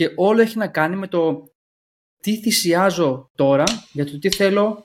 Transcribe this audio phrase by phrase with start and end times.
[0.00, 1.42] και όλο έχει να κάνει με το
[2.22, 4.84] τι θυσιάζω τώρα για το τι θέλω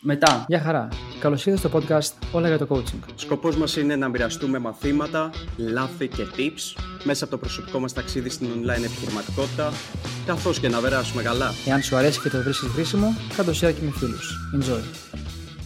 [0.00, 0.44] μετά.
[0.48, 0.88] Γεια χαρά.
[1.20, 3.12] Καλώς ήρθατε στο podcast Όλα για το Coaching.
[3.14, 8.28] Σκοπός μας είναι να μοιραστούμε μαθήματα, λάθη και tips μέσα από το προσωπικό μας ταξίδι
[8.28, 9.72] στην online επιχειρηματικότητα,
[10.26, 11.50] καθώς και να περάσουμε καλά.
[11.66, 13.06] Εάν σου αρέσει και το βρίσκεις χρήσιμο,
[13.36, 14.36] κάτω share και με φίλους.
[14.56, 14.82] Enjoy.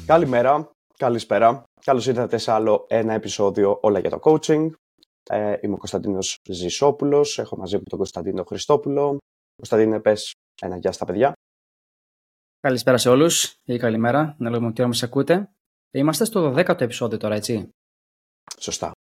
[0.07, 1.65] Καλημέρα, καλησπέρα.
[1.85, 4.71] Καλώς ήρθατε σε άλλο ένα επεισόδιο Όλα για το Coaching.
[5.29, 7.39] Ε, είμαι ο Κωνσταντίνος Ζησόπουλος.
[7.39, 9.19] Έχω μαζί μου τον Κωνσταντίνο Χριστόπουλο.
[9.57, 11.32] Κωνσταντίνε, πες ένα γεια στα παιδιά.
[12.61, 15.50] Καλησπέρα σε όλους ή καλημέρα, να λέμε ότι μας ακούτε.
[15.91, 17.69] Είμαστε στο 12ο επεισόδιο τώρα, έτσι.
[18.59, 18.93] Σωστά.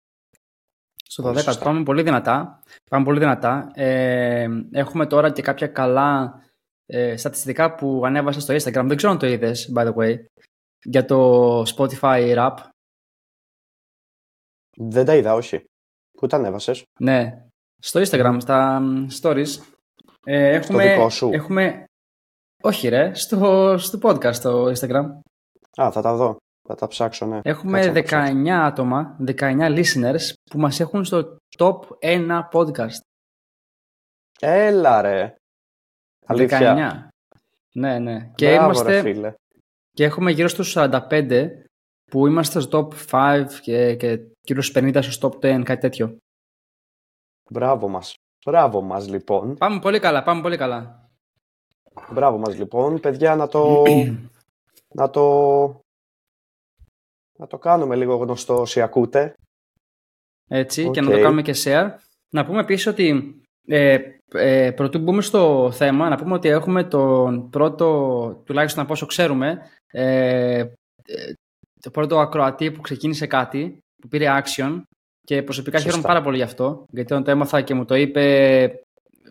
[1.03, 2.63] Στο 12ο πάμε πολύ δυνατά.
[2.89, 3.71] Πάμε πολύ δυνατά.
[3.73, 6.41] Ε, έχουμε τώρα και κάποια καλά
[6.85, 8.85] ε, στατιστικά που ανέβασα στο Instagram.
[8.87, 10.25] Δεν ξέρω αν το είδες, by the way,
[10.83, 12.55] για το Spotify Rap.
[14.77, 15.65] Δεν τα είδα, όχι.
[16.17, 16.83] Πού τα ανέβασες.
[16.99, 17.45] Ναι,
[17.81, 18.81] στο Instagram, στα
[19.21, 19.47] stories.
[20.23, 21.29] Ε, έχουμε, στο δικό σου.
[21.33, 21.83] Έχουμε...
[22.63, 25.05] Όχι ρε, στο, στο podcast στο Instagram.
[25.81, 26.37] Α, θα τα δω.
[26.67, 27.39] Θα τα ψάξω, ναι.
[27.43, 32.99] Έχουμε 19 άτομα, 19 listeners που μας έχουν στο top 1 podcast.
[34.39, 35.35] Έλα ρε.
[36.25, 37.09] Αλήθεια.
[37.11, 37.15] 19.
[37.73, 38.31] Ναι, ναι.
[38.35, 39.33] Και, Μπράβο, είμαστε, ρε, φίλε.
[39.91, 41.47] και έχουμε γύρω στους 45
[42.11, 46.17] που είμαστε στο top 5 και, και γύρω στους 50 στο top 10, κάτι τέτοιο.
[47.49, 48.15] Μπράβο μας.
[48.45, 49.55] Μπράβο μας λοιπόν.
[49.55, 51.09] Πάμε πολύ καλά, πάμε πολύ καλά.
[52.11, 52.99] Μπράβο μας λοιπόν.
[52.99, 53.83] Παιδιά να το...
[54.99, 55.25] να το...
[57.39, 59.33] Να το κάνουμε λίγο γνωστό όσοι ακούτε.
[60.47, 61.15] Έτσι, και να Οκ.
[61.15, 61.89] το κάνουμε και share.
[62.29, 63.35] Να πούμε επίσης ότι
[63.67, 63.99] ε,
[64.31, 69.59] ε, πρωτού μπούμε στο θέμα, να πούμε ότι έχουμε τον πρώτο, τουλάχιστον από όσο ξέρουμε,
[69.87, 71.33] ε, ε,
[71.79, 74.81] το πρώτο ακροατή που ξεκίνησε κάτι, που πήρε action
[75.23, 75.91] και προσωπικά Σωστά.
[75.91, 78.23] χαίρομαι πάρα πολύ γι' αυτό, γιατί όταν το έμαθα και μου το είπε,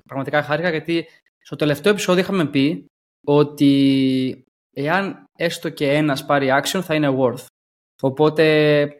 [0.05, 1.07] πραγματικά χάρηκα, γιατί
[1.39, 2.87] στο τελευταίο επεισόδιο είχαμε πει
[3.25, 4.43] ότι
[4.73, 7.45] εάν έστω και ένας πάρει action θα είναι worth.
[8.03, 8.99] Οπότε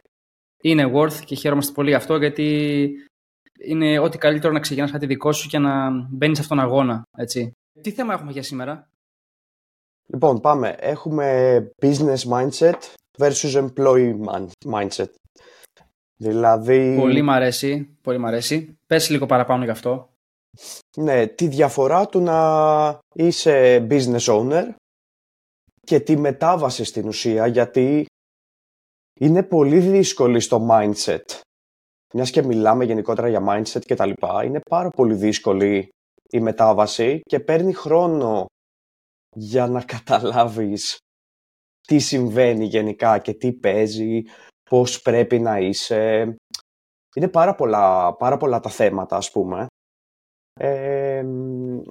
[0.61, 2.89] είναι worth και χαίρομαστε πολύ γι' αυτό γιατί
[3.59, 7.01] είναι ό,τι καλύτερο να ξεκινάς κάτι δικό σου και να μπαίνει σε αυτόν τον αγώνα.
[7.17, 7.51] Έτσι.
[7.81, 8.89] Τι θέμα έχουμε για σήμερα;
[10.07, 10.75] Λοιπόν, πάμε.
[10.79, 12.79] Έχουμε business mindset
[13.17, 15.09] versus employee man- mindset.
[16.17, 17.97] Δηλαδή, Πολύ μ' αρέσει.
[18.01, 18.77] Πολύ μ' αρέσει.
[18.87, 20.09] Πες λίγο παραπάνω γι' αυτό.
[20.97, 24.69] ναι, τη διαφορά του να είσαι business owner
[25.81, 28.05] και τη μετάβαση στην ουσία, γιατί
[29.19, 31.39] είναι πολύ δύσκολη στο mindset.
[32.13, 35.89] Μιας και μιλάμε γενικότερα για mindset και τα λοιπά, είναι πάρα πολύ δύσκολη
[36.29, 38.45] η μετάβαση και παίρνει χρόνο
[39.35, 40.97] για να καταλάβεις
[41.87, 44.23] τι συμβαίνει γενικά και τι παίζει,
[44.69, 46.35] πώς πρέπει να είσαι.
[47.15, 49.65] Είναι πάρα πολλά, πάρα πολλά τα θέματα, ας πούμε.
[50.59, 51.25] Ε,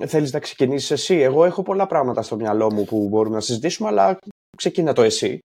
[0.07, 1.15] θέλεις να ξεκινήσεις εσύ.
[1.15, 4.19] Εγώ έχω πολλά πράγματα στο μυαλό μου που μπορούμε να συζητήσουμε, αλλά
[4.57, 5.39] ξεκίνα το εσύ.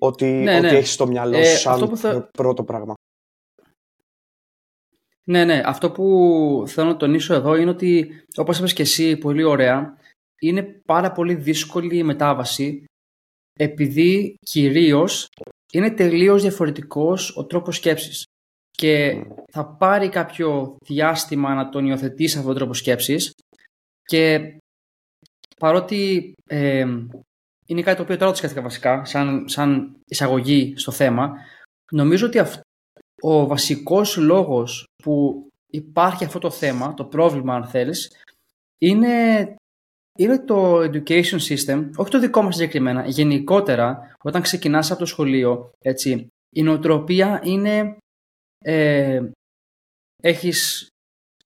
[0.00, 0.76] Ότι, Ναι, ότι ναι.
[0.76, 2.94] έχεις στο μυαλό Ε, σου σαν αυτό που θα- πρώτο πράγμα.
[5.24, 5.62] Ναι, ναι.
[5.64, 9.98] Αυτό που θέλω να τονίσω εδώ είναι ότι, όπως είπες και εσύ πολύ ωραία,
[10.40, 12.84] είναι πάρα πολύ δύσκολη η μετάβαση
[13.58, 15.28] επειδή κυρίως
[15.74, 18.24] είναι τελείως διαφορετικός ο τρόπος σκέψης.
[18.70, 23.34] Και θα πάρει κάποιο διάστημα να τον υιοθετήσει αυτόν τον τρόπο σκέψης
[24.02, 24.56] και
[25.58, 26.86] παρότι ε,
[27.66, 31.36] είναι κάτι το οποίο τώρα το σκέφτηκα βασικά σαν, σαν εισαγωγή στο θέμα
[31.90, 32.60] νομίζω ότι αυ-
[33.20, 38.16] ο βασικός λόγος που υπάρχει αυτό το θέμα, το πρόβλημα αν θέλεις
[38.78, 39.54] είναι,
[40.18, 45.70] είναι το education system, όχι το δικό μας συγκεκριμένα, γενικότερα όταν ξεκινάς από το σχολείο
[45.78, 46.26] έτσι,
[46.56, 47.96] η νοοτροπία είναι
[48.64, 49.30] ε,
[50.22, 50.86] έχεις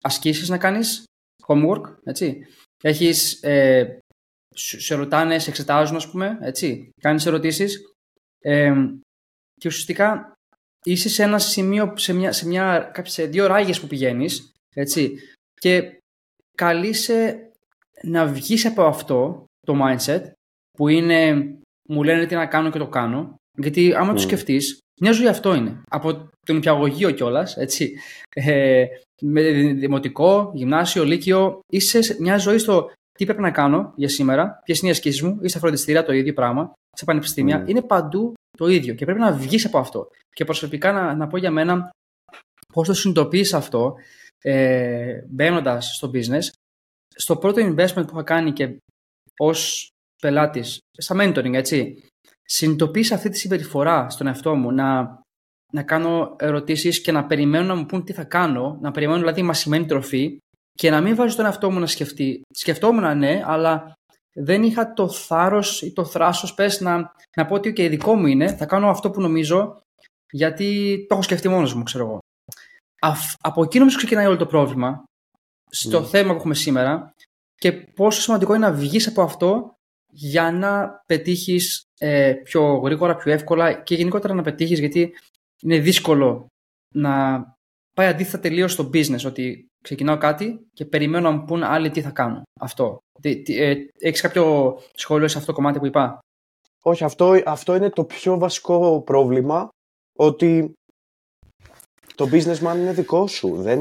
[0.03, 1.05] ασκήσεις να κάνεις,
[1.47, 2.47] homework, έτσι.
[2.85, 3.99] Έχεις, ε,
[4.57, 6.89] σου- σε ρωτάνε, σε εξετάζουν, ας πούμε, έτσι.
[7.01, 7.93] Κάνεις ερωτήσεις
[8.39, 8.75] ε,
[9.61, 10.33] και ουσιαστικά
[10.85, 15.19] είσαι σε ένα σημείο, σε, μια, σε, μια, κάποιες- σε δύο ράγες που πηγαίνεις, έτσι.
[15.61, 15.99] Και
[16.57, 17.46] καλείσαι
[18.03, 20.23] να βγεις από αυτό το mindset
[20.79, 21.51] που είναι
[21.89, 23.35] μου λένε τι να κάνω και το κάνω.
[23.59, 24.23] Γιατί άμα το Μμ.
[24.23, 25.81] σκεφτείς, μια ζωή αυτό είναι.
[25.91, 27.95] Από τον υπηαγωγείο κιόλας, έτσι.
[28.35, 28.87] Ε,
[29.23, 34.61] με δημοτικό, γυμνάσιο, λύκειο, είσαι σε μια ζωή στο τι πρέπει να κάνω για σήμερα,
[34.65, 37.59] ποιες είναι οι ασκήσεις μου, ή στα φροντιστήρια το ίδιο πράγμα, σε πανεπιστήμια.
[37.59, 37.69] Μμ.
[37.69, 40.09] Είναι παντού το ίδιο και πρέπει να βγεις από αυτό.
[40.31, 41.91] Και προσωπικά να, να πω για μένα
[42.73, 43.95] πώς το συνειδητοποιείς αυτό
[44.43, 46.49] ε, μπαίνοντας στο business.
[47.17, 48.77] Στο πρώτο investment που είχα κάνει και
[49.39, 49.89] ως
[50.23, 52.03] πελάτης, στα mentoring, έτσι,
[52.43, 55.21] συνειδητοποίησα αυτή τη συμπεριφορά στον εαυτό μου να,
[55.73, 59.43] να κάνω ερωτήσεις και να περιμένω να μου πούν τι θα κάνω, να περιμένω δηλαδή
[59.43, 60.39] μασημένη τροφή
[60.73, 62.43] και να μην βάζω τον εαυτό μου να σκεφτεί.
[62.55, 63.93] Σκεφτόμουν ναι, αλλά
[64.33, 68.27] δεν είχα το θάρρος ή το θράσος πες να, να πω ότι okay, δικό μου
[68.27, 69.81] είναι, θα κάνω αυτό που νομίζω
[70.31, 72.19] γιατί το έχω σκεφτεί μόνος μου, ξέρω εγώ.
[73.41, 75.05] από εκεί νομίζω ξεκινάει όλο το πρόβλημα
[75.79, 76.07] στο ναι.
[76.07, 77.15] θέμα που έχουμε σήμερα
[77.55, 79.75] και πόσο σημαντικό είναι να βγεις από αυτό
[80.11, 85.13] για να πετύχεις ε, πιο γρήγορα, πιο εύκολα και γενικότερα να πετύχεις γιατί
[85.63, 86.47] είναι δύσκολο
[86.95, 87.45] να
[87.95, 92.01] πάει αντίθετα τελείως στο business ότι ξεκινάω κάτι και περιμένω να μου πούν άλλοι τι
[92.01, 92.43] θα κάνω.
[92.61, 92.99] Αυτό.
[93.23, 96.19] Ε, έχεις κάποιο σχόλιο σε αυτό το κομμάτι που είπα;
[96.83, 99.69] Όχι, αυτό, αυτό είναι το πιο βασικό πρόβλημα
[100.19, 100.73] ότι
[102.15, 103.57] το businessman είναι δικό σου.
[103.57, 103.81] Δεν,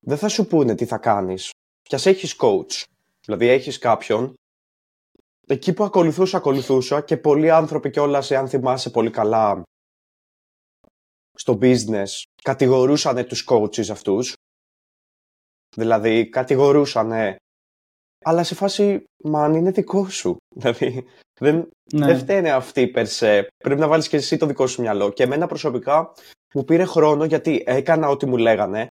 [0.00, 1.50] δεν θα σου πούνε τι θα κάνεις.
[1.82, 2.82] Κι έχεις coach,
[3.26, 4.34] δηλαδή έχεις κάποιον
[5.46, 9.62] εκεί που ακολουθούσα, ακολουθούσα και πολλοί άνθρωποι κιόλας, αν θυμάσαι πολύ καλά,
[11.32, 14.32] στο business κατηγορούσαν τους coaches αυτούς.
[15.76, 17.36] Δηλαδή, κατηγορούσαν,
[18.24, 20.36] αλλά σε φάση, μα αν είναι δικό σου.
[20.56, 21.04] Δηλαδή,
[21.40, 22.06] δεν, ναι.
[22.06, 23.46] δεν φταίνε αυτοί περσέ.
[23.56, 25.12] Πρέπει να βάλεις και εσύ το δικό σου μυαλό.
[25.12, 26.12] Και εμένα προσωπικά
[26.54, 28.86] μου πήρε χρόνο γιατί έκανα ό,τι μου λέγανε,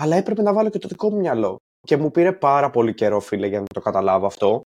[0.00, 1.56] αλλά έπρεπε να βάλω και το δικό μου μυαλό.
[1.80, 4.62] Και μου πήρε πάρα πολύ καιρό, φίλε, για να το καταλάβω αυτό.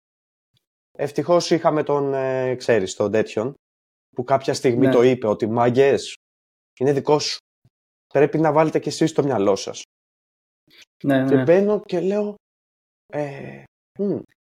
[0.98, 3.54] Ευτυχώς είχαμε τον, ε, ξέρεις, τον τέτοιον,
[4.16, 4.92] που κάποια στιγμή ναι.
[4.92, 6.14] το είπε ότι μάγκες,
[6.80, 7.38] είναι δικό σου.
[8.06, 9.82] Πρέπει να βάλετε κι εσείς το μυαλό σας.
[11.04, 11.42] Ναι, και ναι.
[11.42, 12.34] μπαίνω και λέω,
[13.06, 13.62] ε,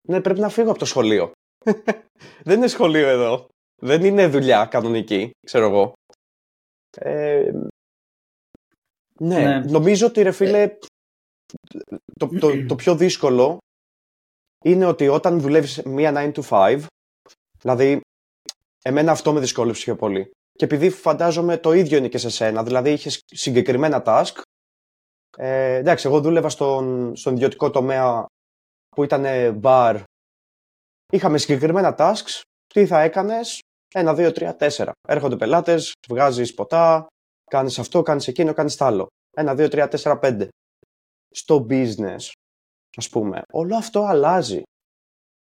[0.09, 1.33] ναι, πρέπει να φύγω από το σχολείο.
[2.47, 3.47] Δεν είναι σχολείο εδώ.
[3.83, 5.93] Δεν είναι δουλειά κανονική, ξέρω εγώ.
[6.97, 7.51] Ε,
[9.19, 10.79] ναι, ναι, νομίζω ότι ρε φίλε,
[12.19, 13.59] το, το, το πιο δύσκολο
[14.65, 16.85] είναι ότι όταν δουλεύεις μία 9 to 5,
[17.61, 18.01] δηλαδή
[18.85, 20.31] εμένα αυτό με δυσκόλεψε πιο πολύ.
[20.53, 24.41] Και επειδή φαντάζομαι το ίδιο είναι και σε σένα, δηλαδή είχες συγκεκριμένα task,
[25.37, 28.27] ε, εντάξει, εγώ δούλευα στον, στον ιδιωτικό τομέα
[28.89, 29.25] που ήταν
[29.63, 30.03] bar,
[31.13, 33.61] είχαμε συγκεκριμένα tasks, τι θα έκανες,
[33.95, 34.93] ένα, δύο, τρία, τέσσερα.
[35.09, 37.07] Έρχονται πελάτες, βγάζεις ποτά,
[37.49, 39.07] κάνεις αυτό, κάνεις εκείνο, κάνεις τ' άλλο.
[39.37, 40.49] Ένα, δύο, τρία, τέσσερα, πέντε.
[41.31, 42.31] Στο business
[42.97, 43.43] ας πούμε.
[43.53, 44.63] Όλο αυτό αλλάζει.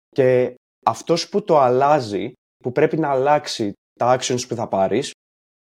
[0.10, 0.56] Και
[0.86, 2.32] αυτός που το αλλάζει,
[2.64, 5.12] που πρέπει να αλλάξει τα actions που θα πάρεις,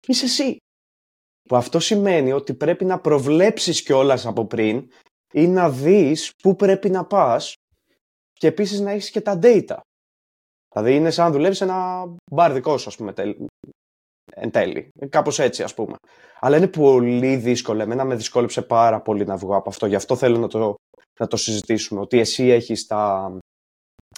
[0.07, 0.57] είσαι εσύ.
[1.49, 4.91] Που αυτό σημαίνει ότι πρέπει να προβλέψεις κιόλας από πριν
[5.33, 7.53] ή να δεις πού πρέπει να πας
[8.33, 9.79] και επίσης να έχεις και τα data.
[10.73, 13.13] Δηλαδή είναι σαν να δουλεύεις ένα μπαρ δικό σου, ας πούμε,
[14.39, 14.89] εν τέλει.
[15.09, 15.95] Κάπως έτσι, ας πούμε.
[16.39, 17.81] Αλλά είναι πολύ δύσκολο.
[17.81, 19.85] Εμένα με δυσκόλεψε πάρα πολύ να βγω από αυτό.
[19.85, 20.75] Γι' αυτό θέλω να το
[21.19, 21.99] να το συζητήσουμε.
[21.99, 23.31] Ότι εσύ έχεις τα,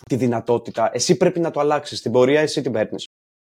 [0.09, 2.01] τη δυνατότητα, εσύ πρέπει να το αλλάξεις.
[2.01, 3.05] Την πορεία εσύ την παίρνεις.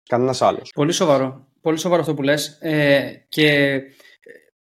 [0.08, 0.70] Κανένας άλλος.
[0.74, 1.46] Πολύ σοβαρό.
[1.60, 2.58] Πολύ σοβαρό αυτό που λες.
[2.60, 3.82] Ε, και ε,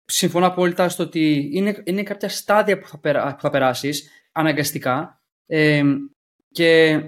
[0.05, 5.17] συμφωνώ απόλυτα στο ότι είναι, είναι κάποια στάδια που θα, περά, που θα περάσεις αναγκαστικά.
[5.45, 5.83] Ε,
[6.51, 7.01] και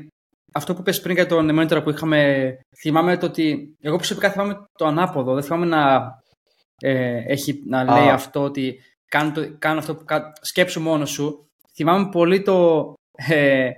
[0.54, 2.52] αυτό που είπες πριν για τον monitor που είχαμε,
[2.82, 5.34] θυμάμαι το ότι εγώ προσωπικά θυμάμαι το ανάποδο.
[5.34, 6.12] Δεν θυμάμαι να,
[6.82, 10.06] ε, έχει, να λέει αυτό ότι κάνω, το, κάνω αυτό που
[10.42, 12.94] σκέψου μόνο σου θυμάμαι πολύ το.
[13.30, 13.70] Ε,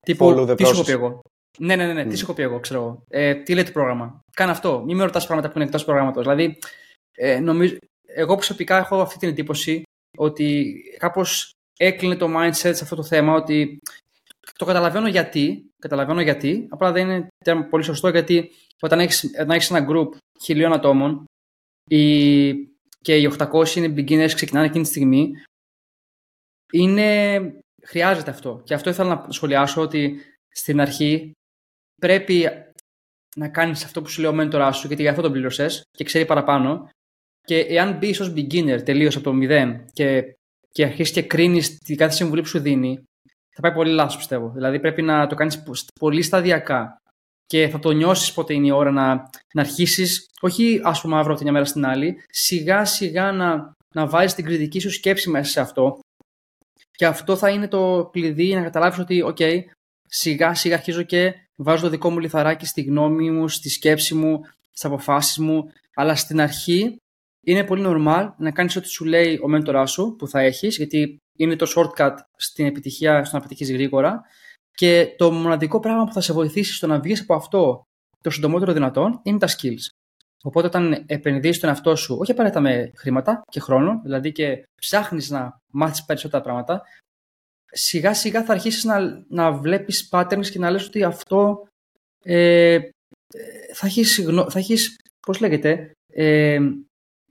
[0.00, 1.20] τύπου, τι σου έχω πει εγώ.
[1.58, 2.02] Ναι, ναι, ναι, ναι.
[2.02, 2.08] Mm.
[2.08, 3.02] τι σου έχω πει εγώ, ξέρω εγώ.
[3.08, 4.20] Ε, τι λέει το πρόγραμμα.
[4.32, 4.82] Κάνε αυτό.
[4.84, 6.22] Μην με ρωτάς πράγματα που είναι εκτός προγράμματος.
[6.22, 6.58] Δηλαδή,
[7.16, 7.76] ε, νομίζω,
[8.06, 9.82] εγώ προσωπικά έχω αυτή την εντύπωση
[10.16, 13.78] ότι κάπως έκλεινε το mindset σε αυτό το θέμα ότι
[14.56, 19.70] το καταλαβαίνω γιατί, καταλαβαίνω γιατί, απλά δεν είναι πολύ σωστό γιατί όταν έχεις, όταν έχεις
[19.70, 20.08] ένα group
[20.42, 21.24] χιλίων ατόμων
[21.90, 22.52] οι,
[23.00, 25.32] και οι 800 είναι beginners ξεκινάνε εκείνη τη στιγμή,
[26.72, 27.40] είναι,
[27.82, 28.62] χρειάζεται αυτό.
[28.64, 31.32] Και αυτό ήθελα να σχολιάσω ότι στην αρχή
[32.00, 32.48] πρέπει
[33.36, 36.04] να κάνεις αυτό που σου λέει ο μέντοράς σου, γιατί για αυτό τον πλήρωσες και
[36.04, 36.88] ξέρει παραπάνω.
[37.40, 40.36] Και εάν μπεις ως beginner τελείως από το μηδέν και,
[40.70, 43.02] και αρχίσεις και κρίνεις τη κάθε συμβουλή που σου δίνει,
[43.60, 44.48] θα πάει πολύ λάθος πιστεύω.
[44.48, 45.62] Δηλαδή πρέπει να το κάνεις
[46.00, 46.96] πολύ σταδιακά
[47.46, 49.14] και θα το νιώσεις πότε είναι η ώρα να,
[49.54, 53.72] να αρχίσεις, όχι α πούμε αύριο από τη μια μέρα στην άλλη, σιγά σιγά να,
[53.94, 55.98] να βάζεις την κριτική σου σκέψη μέσα σε αυτό
[56.90, 59.60] και αυτό θα είναι το κλειδί για να καταλάβεις ότι, OK,
[60.08, 64.40] σιγά σιγά αρχίζω και βάζω το δικό μου λιθαράκι στη γνώμη μου, στη σκέψη μου,
[64.70, 65.72] στις αποφάσεις μου.
[65.94, 66.96] Αλλά στην αρχή
[67.50, 71.16] είναι πολύ normal να κάνεις ό,τι σου λέει ο μέντορά σου που θα έχεις, γιατί
[71.38, 74.20] είναι το shortcut στην επιτυχία, στο να πετύχεις γρήγορα.
[74.70, 77.82] Και το μοναδικό πράγμα που θα σε βοηθήσει στο να βγεις από αυτό
[78.20, 79.86] το συντομότερο δυνατόν είναι τα skills.
[80.42, 85.30] Οπότε, όταν επενδύει τον εαυτό σου, όχι απαραίτητα με χρήματα και χρόνο, δηλαδή και ψάχνεις
[85.30, 86.82] να μάθεις περισσότερα πράγματα,
[87.70, 91.66] σιγά σιγά θα αρχίσεις να, να βλέπεις patterns και να λες ότι αυτό
[92.24, 92.78] ε,
[93.74, 96.58] θα έχεις, θα έχεις πώς λέγεται, ε,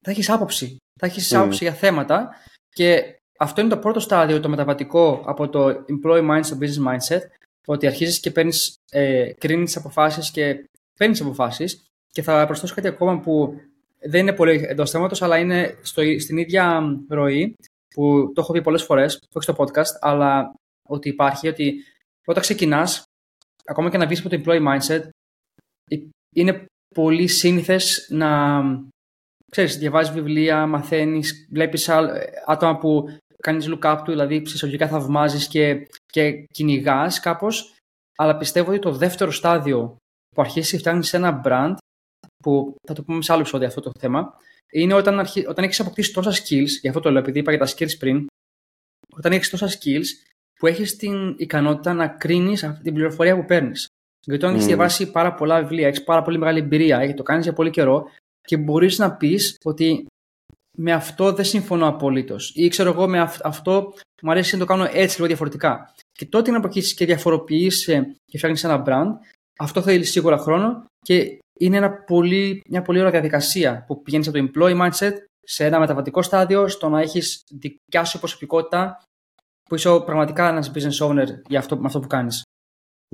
[0.01, 0.77] θα έχεις άποψη.
[1.00, 1.38] Θα έχεις mm.
[1.38, 2.30] άποψη για θέματα
[2.70, 7.22] και αυτό είναι το πρώτο στάδιο, το μεταβατικό από το employee mindset στο business mindset,
[7.66, 10.66] ότι αρχίζεις και παίρνεις, ε, κρίνεις αποφάσεις και
[11.00, 13.62] παίρνεις αποφάσεις και θα προσθέσω κάτι ακόμα που
[14.00, 17.56] δεν είναι πολύ εντός θέματος, αλλά είναι στο, στην ίδια ροή
[17.96, 20.54] που το έχω πει πολλές φορές, όχι στο podcast, αλλά
[20.89, 21.84] ότι υπάρχει ότι
[22.25, 23.04] όταν ξεκινάς,
[23.66, 25.10] ακόμα και να βγεις από το employee mindset,
[26.36, 28.62] είναι πολύ σύνηθες να
[29.51, 31.89] ξέρεις, διαβάζεις βιβλία, μαθαίνεις, βλέπεις
[32.46, 37.75] άτομα που κάνεις look up του, δηλαδή ψυχολογικά θαυμάζεις και, και κυνηγάς κάπως,
[38.18, 39.98] αλλά πιστεύω ότι το δεύτερο στάδιο
[40.36, 41.75] που αρχίσει και φτιάχνεις ένα brand,
[42.44, 44.34] που θα το πούμε σε άλλο επεισόδιο αυτό το θέμα,
[44.72, 45.46] είναι όταν, αρχί...
[45.48, 48.25] όταν έχεις αποκτήσει τόσα skills, γι' αυτό το λέω επειδή είπα για τα skills πριν,
[49.16, 50.06] όταν έχεις τόσα skills
[50.60, 53.88] που έχεις την ικανότητα να κρίνεις αυτή την πληροφορία που παίρνεις.
[54.25, 54.58] Γιατί όταν mm.
[54.58, 57.70] έχει διαβάσει πάρα πολλά βιβλία, έχεις πάρα πολύ μεγάλη εμπειρία, και το κάνεις για πολύ
[57.70, 58.12] καιρό
[58.48, 60.06] και μπορείς να πεις ότι
[60.77, 62.36] με αυτό δεν συμφωνώ απολύτω.
[62.54, 65.94] Ή ξέρω εγώ, με αυτό μου αρέσει να το κάνω έτσι λίγο διαφορετικά.
[66.12, 69.12] Και τότε να προκύψει και διαφοροποιήσει και φτιάχνεις ένα brand,
[69.60, 74.38] αυτό θέλει σίγουρα χρόνο και είναι ένα πολύ, μια πολύ ωραία διαδικασία που πηγαίνεις από
[74.38, 75.13] το employee mindset
[75.44, 79.01] σε ένα μεταβατικό στάδιο, στο να έχεις δικιά σου προσωπικότητα,
[79.70, 82.42] που είσαι πραγματικά ένας business owner για αυτό, με αυτό που κάνεις.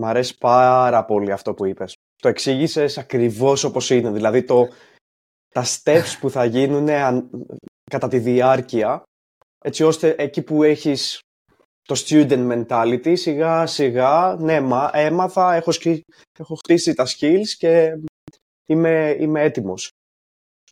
[0.02, 1.94] Μ' αρέσει πάρα πολύ αυτό που είπες.
[2.22, 4.12] Το εξήγησες ακριβώς όπως είναι.
[4.12, 4.68] Δηλαδή το,
[5.54, 6.88] τα steps που θα γίνουν
[7.92, 9.04] κατά τη διάρκεια,
[9.66, 11.20] έτσι ώστε εκεί που έχεις
[11.82, 15.72] το student mentality, σιγά σιγά, ναι, μα, έμαθα, έχω,
[16.40, 18.00] έχω χτίσει τα skills και
[18.66, 19.90] είμαι, είμαι έτοιμος.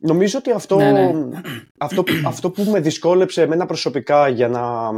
[0.00, 1.40] Νομίζω ότι αυτό, ναι, ναι.
[1.78, 4.90] αυτό, αυτό που με δυσκόλεψε εμένα προσωπικά για να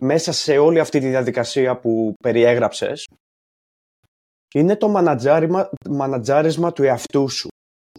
[0.00, 3.06] μέσα σε όλη αυτή τη διαδικασία που περιέγραψες
[4.54, 4.88] είναι το
[5.90, 7.48] μανατζάρισμα, του εαυτού σου.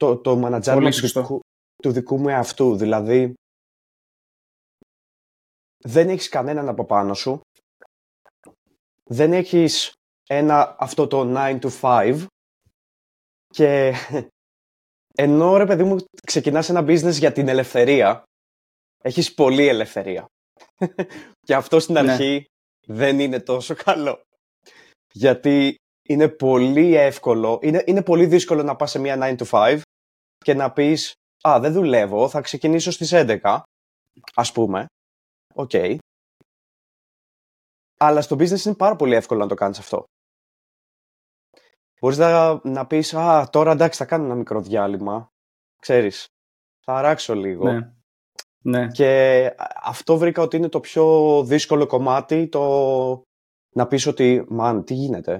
[0.03, 1.39] Το, το μανατζάρισμα του δικού,
[1.83, 2.75] του δικού μου εαυτού.
[2.75, 3.33] Δηλαδή,
[5.77, 7.41] δεν έχεις κανέναν από πάνω σου.
[9.03, 9.93] Δεν έχεις
[10.29, 12.25] ένα αυτό το 9 to 5
[13.48, 13.93] και
[15.25, 18.24] ενώ ρε παιδί μου ξεκινάς ένα business για την ελευθερία
[19.03, 20.25] έχεις πολλή ελευθερία
[21.45, 22.00] και αυτό στην ναι.
[22.00, 22.45] αρχή
[22.88, 24.22] δεν είναι τόσο καλό
[25.13, 29.81] γιατί είναι πολύ εύκολο, είναι, είναι πολύ δύσκολο να πας σε μια 9 to 5
[30.43, 31.13] και να πεις
[31.47, 33.62] «Α, δεν δουλεύω, θα ξεκινήσω στις 11»,
[34.35, 34.85] ας πούμε.
[35.53, 35.69] OK.
[35.73, 35.97] Okay.
[38.00, 40.03] Αλλά στο business είναι πάρα πολύ εύκολο να το κάνεις αυτό.
[42.00, 45.27] Μπορείς να, να πεις «Α, τώρα εντάξει θα κάνω ένα μικρό διάλειμμα».
[45.81, 46.25] Ξέρεις,
[46.85, 47.71] θα αράξω λίγο.
[47.71, 47.93] Ναι.
[48.62, 48.88] ναι.
[48.88, 53.21] Και αυτό βρήκα ότι είναι το πιο δύσκολο κομμάτι, το
[53.75, 55.39] να πεις ότι «Man, τι γίνεται,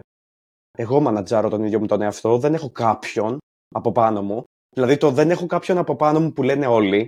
[0.78, 3.38] εγώ μανατζάρω τον ίδιο μου τον εαυτό, δεν έχω κάποιον
[3.76, 4.44] από πάνω μου.
[4.74, 7.08] Δηλαδή το δεν έχω κάποιον από πάνω μου που λένε όλοι.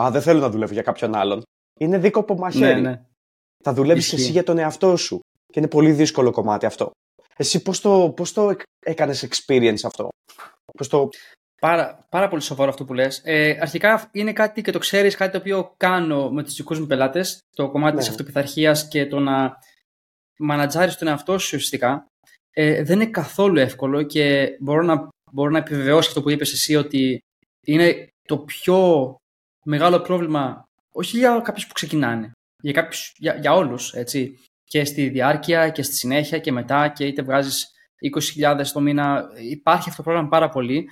[0.00, 1.42] Α, δεν θέλω να δουλεύω για κάποιον άλλον.
[1.80, 2.80] Είναι δίκοπο μαχαίρι.
[2.80, 3.02] Ναι, ναι.
[3.64, 5.20] Θα δουλεύεις εσύ για τον εαυτό σου.
[5.52, 6.90] Και είναι πολύ δύσκολο κομμάτι αυτό.
[7.36, 10.08] Εσύ πώς το, πώς το έκανες experience αυτό;
[10.76, 11.08] Πώς το...
[11.60, 13.20] Πάρα, πάρα πολύ σοβαρό αυτό που λες.
[13.24, 16.86] Ε, αρχικά είναι κάτι και το ξέρεις, κάτι το οποίο κάνω με τους δικούς μου
[16.86, 17.38] πελάτες.
[17.56, 18.00] Το κομμάτι ναι.
[18.00, 19.58] της αυτοπιθαρχίας και το να
[20.38, 22.06] μανατζάρεις τον εαυτό σου ουσιαστικά
[22.50, 26.76] ε, δεν είναι καθόλου εύκολο και μπορώ να, μπορώ να επιβεβαιώσω αυτό που είπες εσύ
[26.76, 27.22] ότι
[27.66, 29.16] είναι το πιο
[29.64, 32.30] μεγάλο πρόβλημα όχι για κάποιους που ξεκινάνε,
[32.62, 34.38] για, κάποιους, για, για όλους, έτσι.
[34.64, 37.70] Και στη διάρκεια και στη συνέχεια και μετά και είτε βγάζεις
[38.40, 40.88] 20.000 το μήνα, υπάρχει αυτό το πρόβλημα πάρα πολύ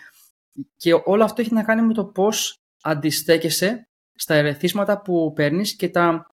[0.77, 5.89] και όλο αυτό έχει να κάνει με το πώς αντιστέκεσαι στα ερεθίσματα που παίρνεις και
[5.89, 6.27] τα,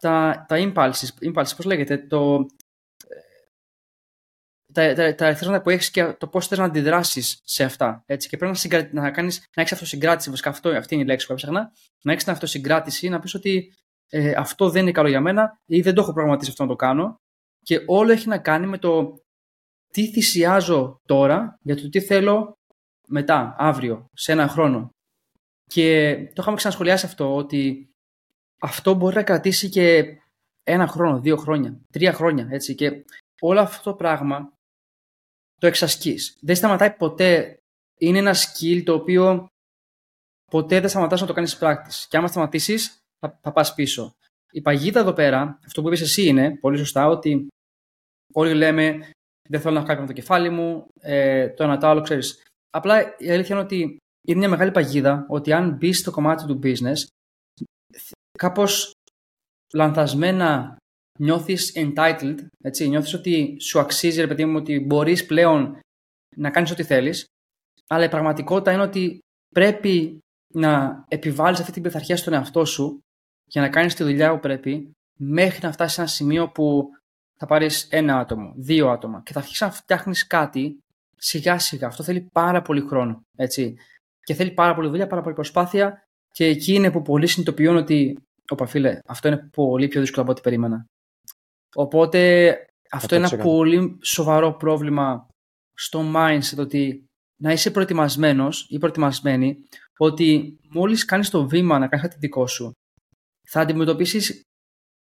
[0.00, 2.46] τα, τα impulses, impulses, πώς λέγεται, το,
[4.74, 8.02] τα, τα, τα που έχεις και το πώς θες να αντιδράσεις σε αυτά.
[8.06, 8.28] Έτσι.
[8.28, 8.88] Και πρέπει να, συγκρα...
[8.92, 10.30] να, κάνεις, να έχεις αυτοσυγκράτηση.
[10.30, 11.72] Βασικά, αυτό, αυτή είναι η λέξη που έψαχνα.
[12.02, 13.72] Να έχεις την αυτοσυγκράτηση, να πεις ότι
[14.08, 16.76] ε, αυτό δεν είναι καλό για μένα ή δεν το έχω προγραμματίσει αυτό να το
[16.76, 17.16] κάνω.
[17.62, 19.22] Και όλο έχει να κάνει με το
[19.92, 22.52] τι θυσιάζω τώρα για το τι θέλω
[23.08, 24.90] μετά, αύριο, σε ένα χρόνο.
[25.64, 27.88] Και το είχαμε ξανασχολιάσει αυτό, ότι
[28.60, 30.04] αυτό μπορεί να κρατήσει και
[30.62, 32.48] ένα χρόνο, δύο χρόνια, τρία χρόνια.
[32.50, 32.74] Έτσι.
[32.74, 33.04] Και
[33.40, 34.52] όλο αυτό το πράγμα
[35.64, 36.36] το εξασκείς.
[36.40, 37.58] Δεν σταματάει ποτέ.
[38.00, 39.46] Είναι ένα skill το οποίο
[40.50, 42.06] ποτέ δεν σταματάς να το κάνεις practice.
[42.08, 44.14] Και άμα σταματήσεις, θα, θα πας πίσω.
[44.52, 47.46] Η παγίδα εδώ πέρα, αυτό που είπες εσύ είναι πολύ σωστά, ότι
[48.32, 49.10] όλοι λέμε
[49.48, 52.42] δεν θέλω να κάνω το κεφάλι μου, ε, το ένα το άλλο, ξέρεις.
[52.70, 56.60] Απλά η αλήθεια είναι ότι είναι μια μεγάλη παγίδα ότι αν μπεις στο κομμάτι του
[56.62, 57.06] business,
[58.38, 58.92] κάπως
[59.74, 60.76] λανθασμένα
[61.18, 65.78] νιώθεις entitled, έτσι, νιώθεις ότι σου αξίζει, ρε παιδί μου, ότι μπορείς πλέον
[66.36, 67.24] να κάνεις ό,τι θέλεις,
[67.86, 69.18] αλλά η πραγματικότητα είναι ότι
[69.54, 70.18] πρέπει
[70.54, 72.98] να επιβάλλεις αυτή την πειθαρχία στον εαυτό σου
[73.44, 76.88] για να κάνεις τη δουλειά που πρέπει μέχρι να φτάσεις σε ένα σημείο που
[77.38, 80.78] θα πάρεις ένα άτομο, δύο άτομα και θα αρχίσεις να φτιάχνεις κάτι
[81.16, 81.86] σιγά σιγά.
[81.86, 83.20] Αυτό θέλει πάρα πολύ χρόνο.
[83.36, 83.76] Έτσι.
[84.20, 88.16] Και θέλει πάρα πολύ δουλειά, πάρα πολύ προσπάθεια και εκεί είναι που πολλοί συνειδητοποιούν ότι
[88.50, 90.86] Ωπα φίλε, αυτό είναι πολύ πιο δύσκολο από ό,τι περίμενα.
[91.74, 92.56] Οπότε
[92.90, 95.26] αυτό είναι ένα πολύ σοβαρό πρόβλημα
[95.74, 97.04] στο mindset ότι
[97.40, 99.56] να είσαι προετοιμασμένος ή προετοιμασμένη
[99.98, 102.72] ότι μόλις κάνεις το βήμα να κάνεις κάτι δικό σου
[103.48, 104.42] θα αντιμετωπίσεις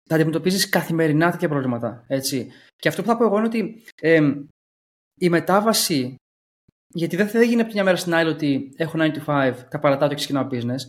[0.08, 2.04] θα αντιμετωπίζεις καθημερινά τέτοια προβλήματα.
[2.06, 2.50] Έτσι.
[2.76, 3.82] Και αυτό που θα πω εγώ είναι ότι
[5.20, 6.14] η μετάβαση
[6.88, 9.54] γιατί δεν θα γίνει από τη μια μέρα στην άλλη ότι έχω 9 to 5,
[9.70, 10.88] τα παρατάω και ξεκινάω business.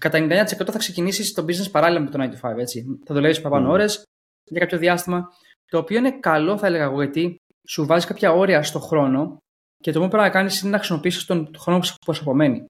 [0.00, 2.58] Κατά 99% θα ξεκινήσεις το business παράλληλα με το 9 to 5.
[2.58, 2.84] Έτσι.
[3.04, 3.72] Θα δουλεύεις παραπάνω mm.
[3.72, 4.02] ώρες
[4.44, 5.28] για κάποιο διάστημα.
[5.70, 7.36] Το οποίο είναι καλό, θα έλεγα εγώ, γιατί
[7.68, 9.38] σου βάζει κάποια όρια στο χρόνο
[9.76, 12.64] και το μόνο που πρέπει να κάνεις είναι να χρησιμοποιήσεις τον χρόνο που σου απομένει.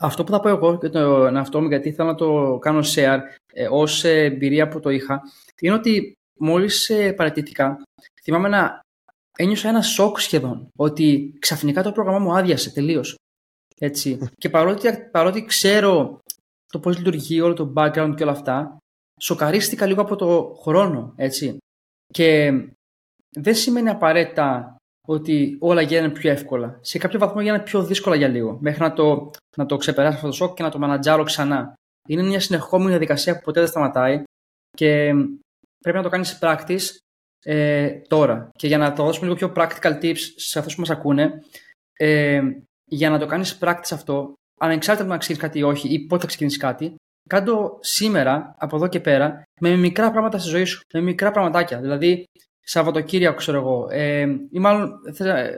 [0.00, 3.18] Αυτό που θα πω εγώ και τον εαυτό μου, γιατί θέλω να το κάνω share
[3.52, 5.20] ε, ως εμπειρία που το είχα,
[5.60, 7.82] είναι ότι μόλις ε, παρατήθηκα,
[8.22, 8.80] θυμάμαι να
[9.36, 10.68] ένιωσα ένα σοκ σχεδόν.
[10.76, 13.16] Ότι ξαφνικά το πρόγραμμά μου άδειασε τελείως.
[13.78, 14.28] Έτσι.
[14.36, 16.18] και παρότι, παρότι ξέρω
[16.66, 18.78] το πώς λειτουργεί όλο το background και όλα αυτά,
[19.22, 21.12] σοκαρίστηκα λίγο από το χρόνο.
[21.16, 21.56] Έτσι.
[22.12, 22.52] Και
[23.30, 24.76] δεν σημαίνει απαραίτητα
[25.06, 26.78] ότι όλα γίνανε πιο εύκολα.
[26.80, 30.26] Σε κάποιο βαθμό γίνανε πιο δύσκολα για λίγο, μέχρι να το, να το ξεπεράσει αυτό
[30.26, 31.74] το σοκ και να το μανατζάρω ξανά.
[32.08, 34.22] Είναι μια συνεχόμενη διαδικασία που ποτέ δεν σταματάει
[34.76, 35.12] και
[35.78, 36.96] πρέπει να το κάνεις practice
[37.44, 38.50] ε, τώρα.
[38.58, 41.42] Και για να το δώσουμε λίγο πιο practical tips σε αυτούς που μας ακούνε,
[41.92, 42.42] ε,
[42.84, 46.20] για να το κάνεις practice αυτό, ανεξάρτητα από να ξεκινήσεις κάτι ή όχι ή πότε
[46.20, 46.94] θα ξεκινήσεις κάτι,
[47.32, 51.80] κάντο σήμερα, από εδώ και πέρα, με μικρά πράγματα στη ζωή σου, με μικρά πραγματάκια.
[51.80, 52.24] Δηλαδή,
[52.64, 54.20] Σαββατοκύριακο, ξέρω εγώ, ε,
[54.50, 55.00] ή μάλλον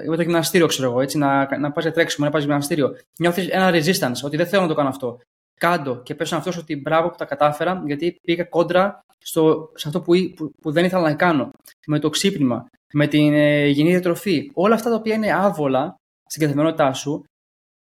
[0.08, 2.96] με το γυμναστήριο, ξέρω εγώ, έτσι, να, να πας για τρέξιμο, να πας γυμναστήριο.
[3.18, 5.18] Νιώθεις ένα resistance, ότι δεν θέλω να το κάνω αυτό.
[5.60, 10.00] Κάντο και πέσω αυτό ότι μπράβο που τα κατάφερα, γιατί πήγα κόντρα στο, σε αυτό
[10.00, 10.12] που,
[10.60, 11.50] που, δεν ήθελα να κάνω.
[11.86, 14.50] Με το ξύπνημα, με την ε, υγιεινή διατροφή.
[14.54, 15.94] Όλα αυτά τα οποία είναι άβολα
[16.26, 17.24] στην καθημερινότητά σου,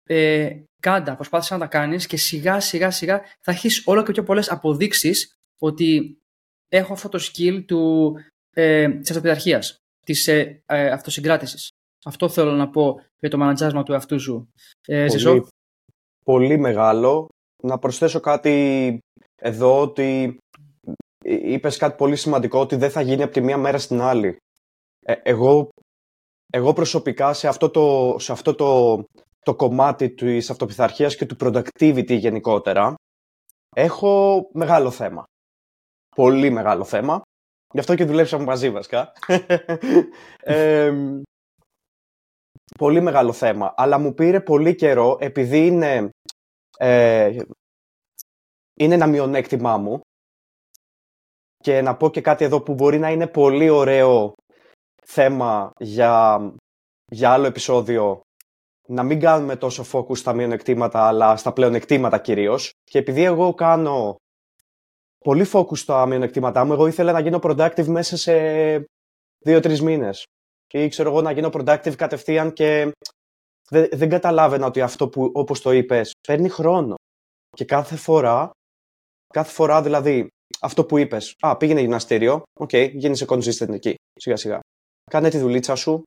[0.06, 0.50] ε,
[0.86, 4.50] κάντα, προσπάθησες να τα κάνεις και σιγά σιγά σιγά θα έχεις όλο και πιο πολλές
[4.50, 6.18] αποδείξεις ότι
[6.68, 8.12] έχω αυτό το skill του,
[8.50, 11.68] ε, της αυτοπιταρχίας, της ε, ε, αυτοσυγκράτησης.
[12.04, 14.52] Αυτό θέλω να πω για το μανατζάσμα του εαυτού σου.
[14.86, 15.46] Ε, πολύ,
[16.24, 17.28] πολύ μεγάλο.
[17.62, 18.98] Να προσθέσω κάτι
[19.42, 20.38] εδώ ότι
[21.24, 24.36] είπες κάτι πολύ σημαντικό ότι δεν θα γίνει από τη μία μέρα στην άλλη.
[25.06, 25.68] Ε, εγώ,
[26.52, 29.02] εγώ προσωπικά σε αυτό το, σε αυτό το,
[29.46, 32.94] το κομμάτι της αυτοπιθαρχίας και του productivity γενικότερα
[33.76, 35.24] έχω μεγάλο θέμα.
[36.16, 37.22] Πολύ μεγάλο θέμα.
[37.72, 39.12] Γι' αυτό και δουλέψαμε μαζί βασικά.
[42.78, 43.74] πολύ μεγάλο θέμα.
[43.76, 46.10] Αλλά μου πήρε πολύ καιρό επειδή είναι,
[46.78, 47.36] ε,
[48.80, 50.00] είναι ένα μειονέκτημά μου
[51.56, 54.32] και να πω και κάτι εδώ που μπορεί να είναι πολύ ωραίο
[55.02, 56.38] θέμα για,
[57.12, 58.20] για άλλο επεισόδιο
[58.86, 64.16] να μην κάνουμε τόσο focus στα μειονεκτήματα αλλά στα πλεονεκτήματα κυρίως και επειδή εγώ κάνω
[65.24, 68.34] πολύ focus στα μειονεκτήματά μου εγώ ήθελα να γίνω productive μέσα σε
[69.44, 70.24] δύο-τρεις μήνες
[70.72, 72.92] ή ξέρω εγώ να γίνω productive κατευθείαν και
[73.68, 76.94] δεν, δεν καταλάβαινα ότι αυτό που όπως το είπες παίρνει χρόνο
[77.56, 78.50] και κάθε φορά
[79.32, 80.28] κάθε φορά δηλαδή
[80.60, 81.34] αυτό που είπες.
[81.40, 82.42] Α, πήγαινε γυμναστήριο.
[82.60, 83.94] OK, okay, γίνεσαι consistent εκεί.
[84.20, 84.60] Σιγά σιγά.
[85.10, 86.02] Κάνε τη δουλίτσα σου.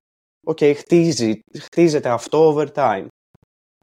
[0.49, 3.07] OK, okay, χτίζει, χτίζεται αυτό over time.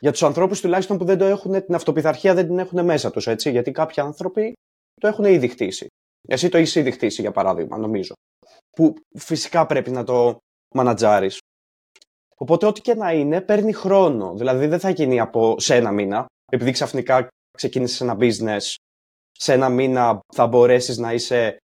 [0.00, 3.26] Για τους ανθρώπους τουλάχιστον που δεν το έχουν, την αυτοπιθαρχία δεν την έχουν μέσα τους,
[3.26, 3.50] έτσι.
[3.50, 4.52] Γιατί κάποιοι άνθρωποι
[5.00, 5.87] το έχουν ήδη χτίσει.
[6.29, 8.14] Εσύ το έχει ήδη χτίσει, για παράδειγμα, νομίζω.
[8.70, 10.37] Που φυσικά πρέπει να το
[10.74, 11.38] μανατζάρεις.
[12.37, 14.35] Οπότε, ό,τι και να είναι, παίρνει χρόνο.
[14.35, 16.26] Δηλαδή, δεν θα γίνει από σε ένα μήνα.
[16.52, 18.74] Επειδή ξαφνικά ξεκίνησες ένα business
[19.38, 21.57] σε ένα μήνα θα μπορέσεις να είσαι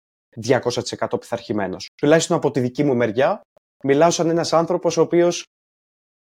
[0.47, 1.87] 200% πειθαρχημένος.
[2.01, 3.41] Τουλάχιστον από τη δική μου μεριά,
[3.83, 5.45] μιλάω σαν ένας άνθρωπος ο οποίος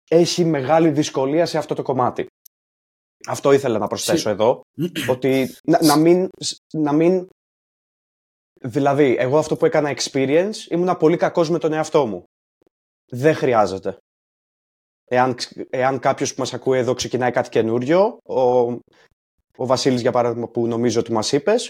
[0.09, 2.27] έχει μεγάλη δυσκολία σε αυτό το κομμάτι.
[3.27, 4.61] Αυτό ήθελα να προσθέσω εδώ,
[5.15, 6.29] ότι να, να, μην,
[6.73, 7.29] να μην...
[8.61, 12.25] Δηλαδή, εγώ αυτό που έκανα experience, ήμουν πολύ κακός με τον εαυτό μου.
[13.09, 13.99] Δεν χρειάζεται.
[15.05, 15.35] Εάν,
[15.71, 18.41] εάν κάποιος που μας ακούει εδώ ξεκινάει κάτι καινούριο, ο,
[19.57, 21.69] ο Βασίλης για παράδειγμα που νομίζω ότι μας είπες,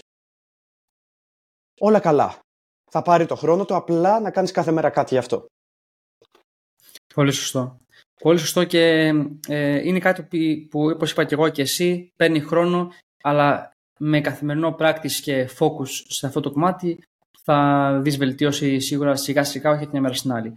[1.79, 2.39] όλα καλά.
[2.91, 5.45] Θα πάρει το χρόνο του απλά να κάνεις κάθε μέρα κάτι γι' αυτό.
[7.15, 7.77] Πολύ σωστό.
[8.21, 9.13] Πολύ σωστό και
[9.47, 12.93] ε, είναι κάτι που, που όπως είπα και εγώ και εσύ παίρνει χρόνο
[13.23, 17.03] αλλά με καθημερινό practice και focus σε αυτό το κομμάτι
[17.43, 20.53] θα δεις βελτίωση σίγουρα σιγά σιγά όχι την ημέρα στην άλλη.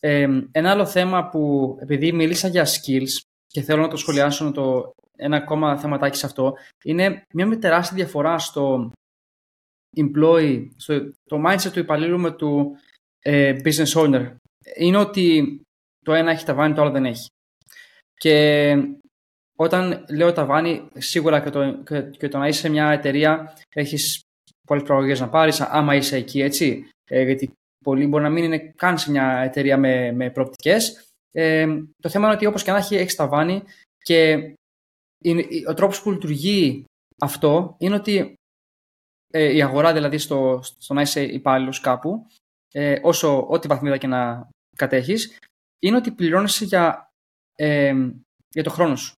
[0.00, 4.52] Ε, ένα άλλο θέμα που επειδή μίλησα για skills και θέλω να το σχολιάσω να
[4.52, 8.92] το ένα ακόμα θεματάκι σε αυτό, είναι μια τεράστια διαφορά στο
[9.96, 12.76] employee, στο, το mindset του υπαλλήλου με του
[13.18, 14.34] ε, business owner
[14.76, 15.60] είναι ότι
[16.04, 17.26] το ένα έχει ταβάνι, το άλλο δεν έχει.
[18.14, 18.74] Και
[19.56, 21.82] όταν λέω ταβάνι, σίγουρα και το,
[22.18, 24.20] και, το να είσαι σε μια εταιρεία έχεις
[24.66, 26.90] πολλές προαγωγές να πάρεις, άμα είσαι εκεί, έτσι.
[27.10, 27.52] Ε, γιατί
[27.84, 31.10] πολλοί μπορεί να μην είναι καν σε μια εταιρεία με, με προοπτικές.
[31.30, 31.66] Ε,
[32.02, 33.62] το θέμα είναι ότι όπως και να έχει, έχεις ταβάνι
[33.98, 34.52] και
[35.68, 36.84] ο τρόπος που λειτουργεί
[37.20, 38.34] αυτό είναι ότι
[39.32, 42.26] ε, η αγορά, δηλαδή στο, στο να είσαι υπάλληλος κάπου,
[42.72, 45.38] ε, όσο ό,τι βαθμίδα και να κατέχεις,
[45.82, 47.12] είναι ότι πληρώνεσαι για,
[47.54, 47.94] ε,
[48.48, 49.12] για το χρόνο σου.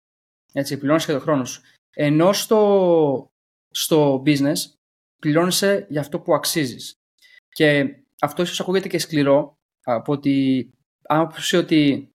[0.53, 1.61] Έτσι, πληρώνεσαι για το χρόνο σου.
[1.95, 3.31] Ενώ στο,
[3.69, 4.57] στο business
[5.19, 6.93] πληρώνεσαι για αυτό που αξίζεις.
[7.49, 10.69] Και αυτό ίσως ακούγεται και σκληρό, από ότι
[11.01, 12.11] άποψη ότι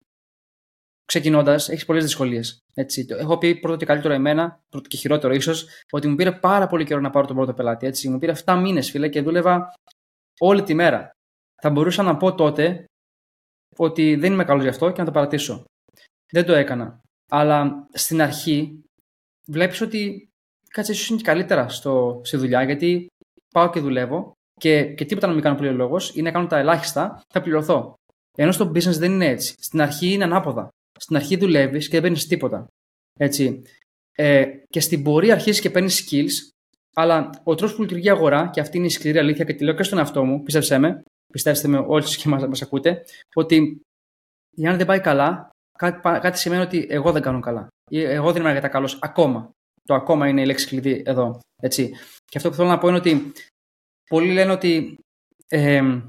[1.04, 2.62] ξεκινώντας έχεις πολλές δυσκολίες.
[3.08, 6.84] Έχω πει πρώτο και καλύτερο εμένα, πρώτο και χειρότερο ίσως, ότι μου πήρε πάρα πολύ
[6.84, 7.86] καιρό να πάρω τον πρώτο πελάτη.
[7.86, 8.08] Έτσι.
[8.08, 9.72] Μου πήρε 7 μήνες, φίλε, και δούλευα
[10.38, 11.10] όλη τη μέρα.
[11.62, 12.84] Θα μπορούσα να πω τότε
[13.78, 15.64] ότι δεν είμαι καλός γι' αυτό και να το παρατήσω.
[16.32, 17.00] Δεν το έκανα.
[17.30, 18.82] Αλλά στην αρχή
[19.46, 20.28] βλέπεις ότι
[20.68, 23.06] κάτσε ίσως είναι και καλύτερα στο, στη δουλειά γιατί
[23.54, 27.20] πάω και δουλεύω και, και τίποτα να μην κάνω πλήρω ή να κάνω τα ελάχιστα,
[27.32, 27.94] θα πληρωθώ.
[28.36, 29.54] Ενώ στο business δεν είναι έτσι.
[29.58, 30.68] Στην αρχή είναι ανάποδα.
[30.98, 32.66] Στην αρχή δουλεύεις και δεν παίρνεις τίποτα.
[33.18, 33.62] Έτσι.
[34.12, 36.52] Ε, και στην πορεία αρχίζεις και παίρνεις skills,
[36.94, 39.64] αλλά ο τρόπος που λειτουργεί η αγορά, και αυτή είναι η σκληρή αλήθεια και τη
[39.64, 43.80] λέω και στον εαυτό μου, πίστεψέ με, πιστέψτε με όλοι και μας ακούτε, ότι
[44.66, 47.68] αν δεν πάει καλά, κάτι, κάτι σημαίνει ότι εγώ δεν κάνω καλά.
[47.90, 49.50] Ή εγώ δεν είμαι αρκετά καλός ακόμα.
[49.82, 51.40] Το ακόμα είναι η λέξη κλειδί εδώ.
[51.62, 51.92] Έτσι.
[52.24, 53.32] Και αυτό που θέλω να πω είναι ότι
[54.10, 54.98] πολλοί λένε ότι
[55.48, 56.00] ε,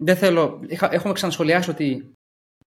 [0.00, 0.60] δεν θέλω.
[0.68, 2.12] Έχουμε ξανασχολιάσει ότι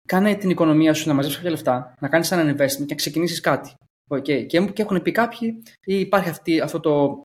[0.08, 3.40] κάνε την οικονομία σου να μαζέψεις κάποια λεφτά, να κάνεις ένα investment και να ξεκινήσεις
[3.40, 3.74] κάτι.
[4.10, 4.46] Okay.
[4.48, 7.22] Και, και έχουν πει κάποιοι, ή υπάρχει αυτή, αυτό το.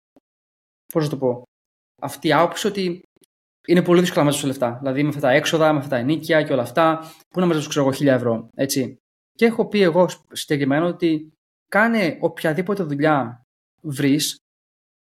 [0.92, 1.42] Πώς να το πω.
[2.02, 3.02] Αυτή η άποψη ότι
[3.68, 4.76] είναι πολύ δύσκολο να μαζέψω λεφτά.
[4.78, 7.68] Δηλαδή με αυτά τα έξοδα, με αυτά τα ενίκια και όλα αυτά, πού να μαζέψω
[7.68, 8.48] ξέρω εγώ χίλια ευρώ.
[8.54, 8.96] Έτσι.
[9.34, 11.32] Και έχω πει εγώ συγκεκριμένο ότι
[11.68, 13.46] κάνε οποιαδήποτε δουλειά
[13.80, 14.36] βρεις,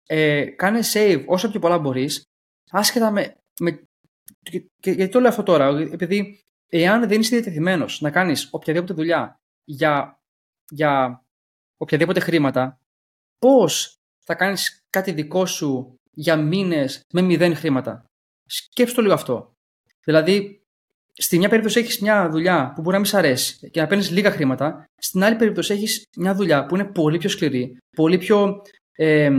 [0.06, 2.22] ε, κάνε save όσο πιο πολλά μπορείς,
[2.70, 3.36] άσχετα με.
[3.60, 3.82] με
[4.42, 8.94] και, και, γιατί το λέω αυτό τώρα, επειδή εάν δεν είσαι διατεθειμένος να κάνεις οποιαδήποτε
[8.94, 10.20] δουλειά για,
[10.70, 11.22] για
[11.76, 12.78] οποιαδήποτε χρήματα,
[13.38, 18.04] πώς θα κάνεις κάτι δικό σου για μήνες με μηδέν χρήματα;
[18.52, 19.52] Σκέψτε το λίγο αυτό.
[20.04, 20.60] Δηλαδή,
[21.12, 24.10] στη μια περίπτωση έχεις μια δουλειά που μπορεί να μην σ' αρέσει και να παίρνεις
[24.10, 24.84] λίγα χρήματα.
[24.96, 28.62] Στην άλλη περίπτωση έχεις μια δουλειά που είναι πολύ πιο σκληρή, πολύ πιο.
[28.92, 29.30] Ε,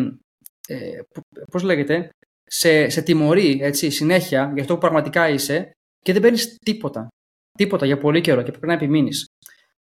[0.68, 1.02] ε,
[1.52, 2.10] Πώς λέγεται,
[2.44, 7.08] σε, σε τιμωρεί έτσι, συνέχεια για αυτό που πραγματικά είσαι και δεν παίρνεις τίποτα.
[7.58, 9.26] Τίποτα για πολύ καιρό και πρέπει να επιμείνεις.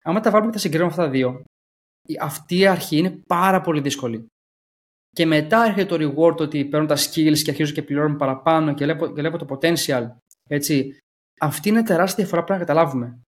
[0.04, 1.42] Αν τα βάλουμε και τα συγκρίνουμε αυτά τα δύο,
[2.20, 4.26] αυτή η αρχή είναι πάρα πολύ δύσκολη.
[5.14, 8.84] Και μετά έρχεται το reward ότι παίρνω τα skills και αρχίζω και πληρώνω παραπάνω και
[8.84, 10.06] βλέπω, και βλέπω το potential.
[10.48, 10.98] Έτσι.
[11.40, 13.20] Αυτή είναι τεράστια διαφορά που πρέπει να καταλάβουμε.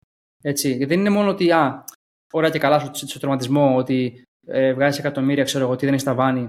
[0.42, 0.68] Έτσι.
[0.68, 1.84] Γιατί δεν είναι μόνο ότι, α,
[2.32, 6.06] ωραία και καλά στο, στο τροματισμό, ότι ε, βγάζεις εκατομμύρια, ξέρω εγώ, ότι δεν έχεις
[6.06, 6.48] ταβάνι.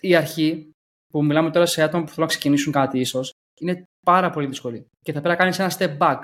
[0.00, 0.70] Η αρχή,
[1.12, 4.86] που μιλάμε τώρα σε άτομα που θέλουν να ξεκινήσουν κάτι, ίσως, είναι πάρα πολύ δύσκολη.
[5.00, 6.20] Και θα πρέπει να κάνεις ένα step back.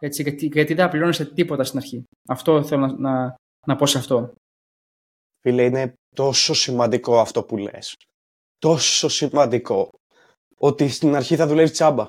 [0.00, 2.04] Έτσι, γιατί, γιατί δεν πληρώνεσαι τίποτα στην αρχή.
[2.28, 3.34] Αυτό θέλω να, να,
[3.66, 4.32] να πω σε αυτό.
[5.40, 7.94] Φίλε, είναι τόσο σημαντικό αυτό που λες.
[8.58, 9.88] Τόσο σημαντικό.
[10.56, 12.08] Ότι στην αρχή θα δουλεύει τσάμπα.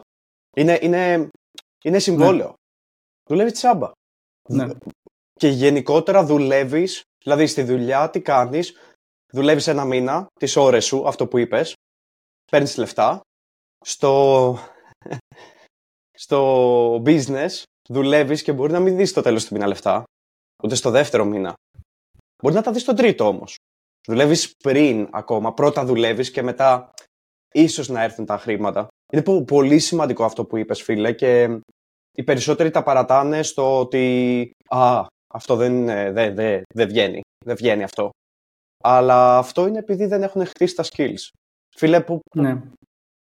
[0.55, 1.29] Είναι, είναι,
[1.83, 2.47] είναι συμβόλαιο.
[2.47, 2.53] Ναι.
[3.29, 3.91] Δουλεύει τσάμπα.
[4.49, 4.67] Ναι.
[5.33, 8.73] Και γενικότερα δουλεύεις, δηλαδή στη δουλειά τι κάνεις,
[9.33, 11.73] δουλεύεις ένα μήνα, τις ώρες σου, αυτό που είπες,
[12.51, 13.21] παίρνεις λεφτά.
[13.85, 14.57] Στο,
[16.11, 20.03] στο business δουλεύεις και μπορεί να μην δεις το τέλος του μήνα λεφτά,
[20.63, 21.53] ούτε στο δεύτερο μήνα.
[22.43, 23.55] Μπορεί να τα δεις στον τρίτο όμως.
[24.07, 26.93] Δουλεύεις πριν ακόμα, πρώτα δουλεύεις και μετά
[27.53, 28.87] ίσως να έρθουν τα χρήματα.
[29.13, 31.59] Είναι πολύ σημαντικό αυτό που είπες φίλε και
[32.17, 37.83] οι περισσότεροι τα παρατάνε στο ότι «Α, αυτό δεν, δεν, δεν, δεν βγαίνει, δεν βγαίνει
[37.83, 38.09] αυτό».
[38.83, 41.27] Αλλά αυτό είναι επειδή δεν έχουν χτίσει τα skills.
[41.75, 42.61] Φίλε, που ναι.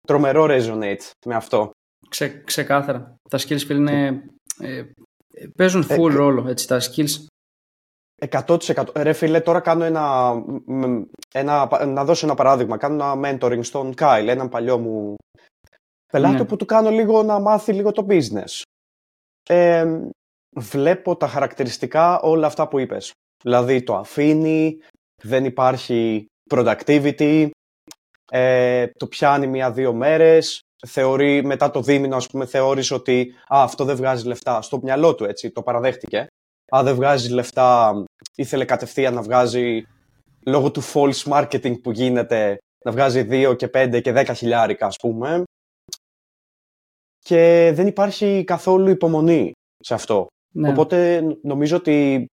[0.06, 1.70] τρομερό resonate με αυτό.
[2.08, 3.14] Ξε, ξεκάθαρα.
[3.30, 4.24] Τα skills, φίλε, είναι,
[4.60, 4.84] ε,
[5.56, 7.26] παίζουν ε, full ρόλο, έτσι, τα skills.
[8.18, 8.84] 100%.
[8.94, 10.32] Ρε φίλε, τώρα κάνω ένα,
[11.32, 12.76] ένα, να δώσω ένα παράδειγμα.
[12.76, 15.14] Κάνω ένα mentoring στον Κάιλ, έναν παλιό μου
[16.12, 16.44] πελάτη ναι.
[16.44, 18.62] που του κάνω λίγο να μάθει λίγο το business.
[19.48, 19.86] Ε,
[20.56, 23.12] βλέπω τα χαρακτηριστικά όλα αυτά που είπες.
[23.42, 24.78] Δηλαδή το αφήνει,
[25.22, 27.48] δεν υπάρχει productivity,
[28.30, 33.84] ε, το πιάνει μία-δύο μέρες, θεωρεί μετά το δίμηνο, ας πούμε, θεώρησε ότι α, αυτό
[33.84, 36.26] δεν βγάζει λεφτά στο μυαλό του, έτσι, το παραδέχτηκε.
[36.76, 38.04] Α, δεν βγάζει λεφτά,
[38.34, 39.82] ήθελε κατευθείαν να βγάζει
[40.46, 44.96] λόγω του false marketing που γίνεται, να βγάζει 2 και 5 και 10 χιλιάρικα ας
[44.96, 45.42] πούμε
[47.18, 50.26] και δεν υπάρχει καθόλου υπομονή σε αυτό.
[50.54, 50.70] Ναι.
[50.70, 52.26] Οπότε νομίζω ότι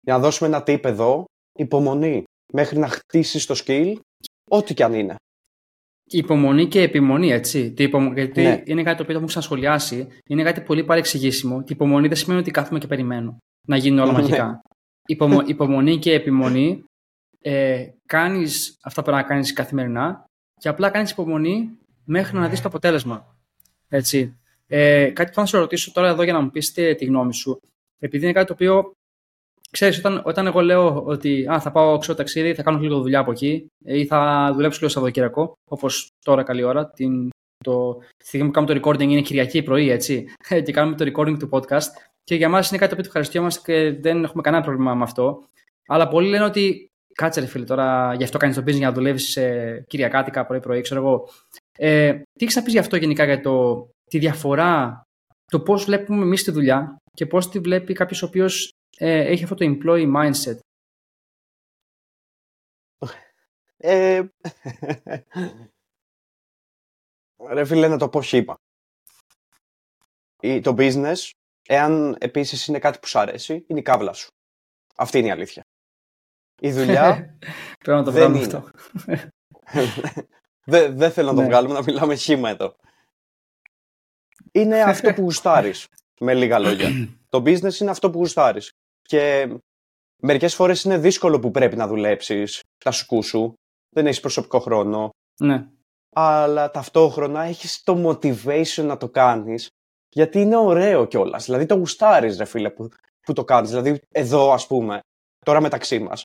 [0.00, 1.24] για να δώσουμε ένα tip εδώ,
[1.58, 3.94] υπομονή μέχρι να χτίσεις το skill,
[4.50, 5.14] ό,τι και αν είναι.
[6.10, 7.74] Υπομονή και επιμονή, έτσι.
[8.14, 8.62] Γιατί ναι.
[8.64, 10.08] είναι κάτι το οποίο το έχω ξανασχολιάσει.
[10.28, 11.60] Είναι κάτι πολύ παρεξηγήσιμο.
[11.60, 14.18] Η υπομονή δεν σημαίνει ότι κάθομαι και περιμένω να γίνουν όλα ναι.
[14.18, 14.60] μαγικά.
[15.06, 15.42] Υπομο...
[15.54, 16.84] υπομονή και επιμονή
[17.40, 20.24] ε, κάνεις αυτά που πρέπει να κάνεις καθημερινά
[20.60, 23.36] και απλά κάνεις υπομονή μέχρι να δεις το αποτέλεσμα.
[23.88, 24.36] Έτσι.
[24.66, 27.60] Ε, κάτι που θα σε ρωτήσω τώρα εδώ για να μου πείτε τη γνώμη σου.
[27.98, 28.92] Επειδή είναι κάτι το οποίο
[29.70, 33.18] ξέρεις, όταν, όταν εγώ λέω ότι α, θα πάω ξέρω ταξίδι, θα κάνω λίγο δουλειά
[33.18, 37.28] από εκεί ή θα δουλέψω λίγο Σαββατοκύριακο, όπως τώρα καλή ώρα, την,
[37.64, 40.24] το, τη στιγμή που κάνουμε το recording είναι Κυριακή πρωί, έτσι,
[40.64, 41.90] και κάνουμε το recording του podcast.
[42.26, 45.44] Και για μας είναι κάτι που ευχαριστιόμαστε και δεν έχουμε κανένα πρόβλημα με αυτό.
[45.86, 48.92] Αλλά πολλοί λένε ότι κάτσε ρε φίλε τώρα, γι' αυτό κάνεις το business για να
[48.92, 51.28] δουλεύεις ε, Κυριακάτικα πρωί-πρωί, ξέρω εγώ.
[51.78, 55.02] Ε, τι έχεις να πεις γι' αυτό γενικά για το, τη διαφορά,
[55.44, 59.42] το πώς βλέπουμε εμείς τη δουλειά και πώς τη βλέπει κάποιος ο οποίος ε, έχει
[59.42, 60.58] αυτό το employee mindset;
[63.76, 64.22] Ε,
[67.54, 68.54] ρε φίλε, να το πω είπα.
[70.62, 71.30] Το business,
[71.66, 74.28] εάν επίσης είναι κάτι που σου αρέσει, είναι η κάβλα σου.
[74.96, 75.62] Αυτή είναι η αλήθεια.
[76.60, 77.36] Η δουλειά
[77.84, 78.70] Πρέπει να το βγάλουμε αυτό.
[81.00, 81.46] Δεν θέλω να το ναι.
[81.46, 82.76] βγάλουμε, να μιλάμε χήμα εδώ.
[84.52, 85.86] Είναι αυτό που γουστάρεις,
[86.20, 86.88] με λίγα λόγια.
[87.30, 88.72] Το business είναι αυτό που γουστάρεις.
[89.02, 89.48] Και
[90.22, 93.54] μερικές φορές είναι δύσκολο που πρέπει να δουλέψεις τα σκού σου.
[93.94, 95.10] Δεν έχεις προσωπικό χρόνο.
[95.40, 95.68] Ναι.
[96.12, 99.68] Αλλά ταυτόχρονα έχεις το motivation να το κάνεις.
[100.16, 101.44] Γιατί είναι ωραίο κιόλας.
[101.44, 102.88] Δηλαδή το γουστάρεις ρε φίλε που,
[103.20, 103.70] που το κάνεις.
[103.70, 105.00] Δηλαδή εδώ ας πούμε,
[105.38, 106.24] τώρα μεταξύ μας,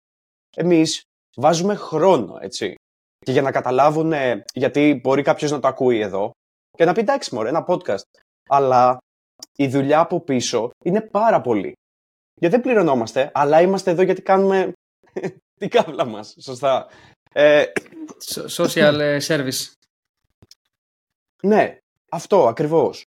[0.56, 1.02] εμείς
[1.36, 2.76] βάζουμε χρόνο έτσι.
[3.26, 4.14] Και για να καταλάβουν,
[4.54, 6.32] γιατί μπορεί κάποιος να το ακούει εδώ
[6.78, 8.04] και να πει εντάξει μωρέ, ένα podcast.
[8.50, 8.98] Αλλά
[9.58, 11.74] η δουλειά από πίσω είναι πάρα πολύ.
[12.40, 14.72] Γιατί δεν πληρωνόμαστε, αλλά είμαστε εδώ γιατί κάνουμε
[15.60, 16.88] την κάβλα μας, σωστά.
[17.34, 17.66] Ε...
[18.48, 19.72] Social ε, service.
[21.44, 21.78] Ναι,
[22.12, 23.06] αυτό ακριβώς.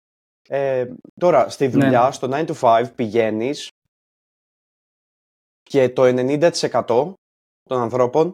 [0.51, 1.71] Ε, τώρα, στη ναι.
[1.71, 3.67] δουλειά, στο 9 to 5, πηγαίνεις
[5.61, 7.13] και το 90%
[7.63, 8.33] των ανθρώπων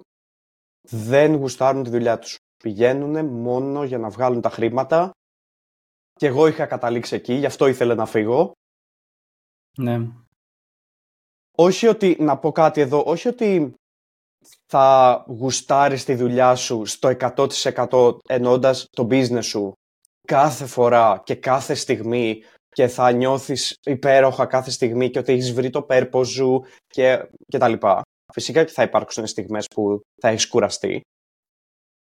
[0.89, 2.37] δεν γουστάρουν τη δουλειά τους.
[2.63, 5.11] Πηγαίνουν μόνο για να βγάλουν τα χρήματα
[6.13, 8.51] και εγώ είχα καταλήξει εκεί, γι' αυτό ήθελα να φύγω.
[9.77, 9.97] Ναι
[11.59, 13.73] όχι ότι, να πω κάτι εδώ, όχι ότι
[14.65, 17.15] θα γουστάρεις τη δουλειά σου στο
[17.89, 19.73] 100% ενώντας το business σου
[20.27, 25.69] κάθε φορά και κάθε στιγμή και θα νιώθεις υπέροχα κάθε στιγμή και ότι έχεις βρει
[25.69, 28.01] το purpose σου και, και τα λοιπά.
[28.33, 31.01] Φυσικά και θα υπάρξουν στιγμές που θα έχεις κουραστεί.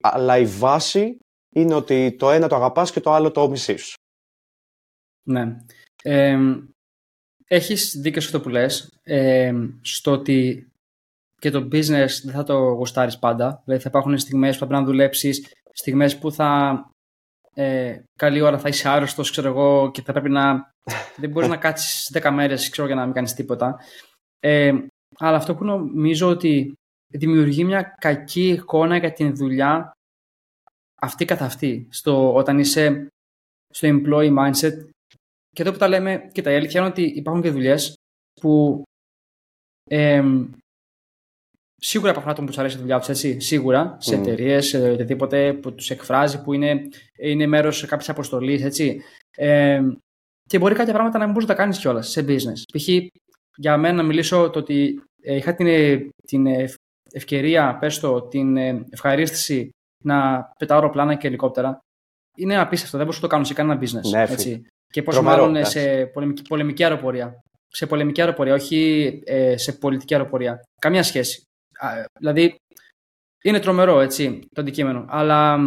[0.03, 1.19] Αλλά η βάση
[1.55, 3.95] είναι ότι το ένα το αγαπάς και το άλλο το μισείς.
[5.29, 5.57] Ναι.
[7.47, 10.69] Έχεις δίκιο σε αυτό που λες, ε, στο ότι
[11.41, 13.63] και το business δεν θα το γουστάρεις πάντα.
[13.65, 16.81] Δηλαδή θα υπάρχουν στιγμές που θα πρέπει να δουλέψεις, στιγμές που θα
[17.55, 20.71] ε, καλή ώρα θα είσαι άρρωστος, ξέρω εγώ, και θα πρέπει να...
[21.21, 23.81] δεν μπορείς να κάτσεις 10 μέρες, ξέρω, για να μην κάνεις τίποτα.
[24.41, 24.73] Ε,
[25.19, 26.73] αλλά αυτό που νομίζω ότι
[27.07, 29.93] δημιουργεί μια κακή εικόνα για την δουλειά
[31.01, 31.89] αυτή καθ' αυτή.
[31.91, 33.09] Στο, όταν είσαι
[33.69, 34.89] στο employee mindset
[35.51, 37.95] και εδώ που τα λέμε, κοίτα, η αλήθεια είναι ότι υπάρχουν και δουλειές
[38.41, 38.83] που
[39.91, 40.23] ε,
[41.77, 43.41] σίγουρα υπάρχουν άτομα που τους αρέσει η δουλειά τους, έτσι.
[43.41, 44.19] Σίγουρα σε mm.
[44.19, 49.01] εταιρείες, σε οτιδήποτε που τους εκφράζει, που είναι, είναι μέρος κάποιας αποστολής, έτσι.
[49.37, 49.83] Ε,
[50.49, 52.79] και μπορεί κάποια πράγματα να μην μπορείς να τα κάνεις κιόλας σε business.
[52.79, 52.89] Π.χ.
[53.57, 55.67] για μένα να μιλήσω το ότι ε, είχα την,
[56.27, 56.47] την
[57.13, 58.57] ευκαιρία, πες το, την
[58.91, 59.71] ευχαρίστηση
[60.05, 61.79] να πετάω αεροπλάνα και ελικόπτερα.
[62.37, 64.11] Είναι απίστευτο, δεν μπορούσα να το κάνω σε κανένα business.
[64.11, 64.67] Ναι, έτσι.
[64.93, 67.41] Και πόσο μάλλον σε πολεμική, πολεμική αεροπορία.
[67.69, 70.61] Σε πολεμική αεροπορία, όχι ε, σε πολιτική αεροπορία.
[70.81, 71.43] Καμία σχέση.
[72.19, 72.57] Δηλαδή,
[73.43, 75.05] είναι τρομερό, έτσι, το αντικείμενο.
[75.09, 75.59] Αλλά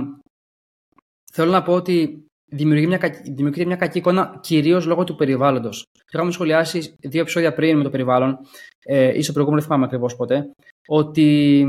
[1.33, 5.85] θέλω να πω ότι δημιουργεί μια, δημιουργεί μια κακή εικόνα κυρίως λόγω του περιβάλλοντος.
[6.11, 8.37] Είχαμε σχολιάσει δύο επεισόδια πριν με το περιβάλλον,
[8.83, 10.51] ε, ή στο προηγούμενο, δεν θυμάμαι ακριβώς ποτέ,
[10.87, 11.65] ότι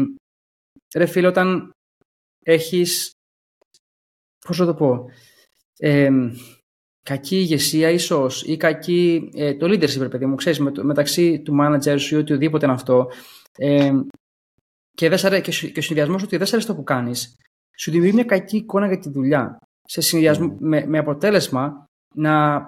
[0.96, 1.70] ρε φίλε, όταν
[2.44, 3.10] έχεις.
[4.46, 5.10] Πώς θα το πω.
[5.78, 6.10] Ε,
[7.02, 11.56] κακή ηγεσία ίσως ή κακή, ε, το leadership, ρε παιδί μου, ξέρεις, με, μεταξύ του
[11.60, 13.10] manager σου ή οτιδήποτε είναι αυτό
[13.56, 13.92] ε,
[14.98, 17.36] και, δεν και, και ο συνδυασμός ότι δεν σε αρέσει το που κάνεις,
[17.78, 19.58] σου δημιουργεί μια κακή εικόνα για τη δουλειά.
[19.84, 21.84] Σε συνδυασμό, με, με αποτέλεσμα
[22.14, 22.64] να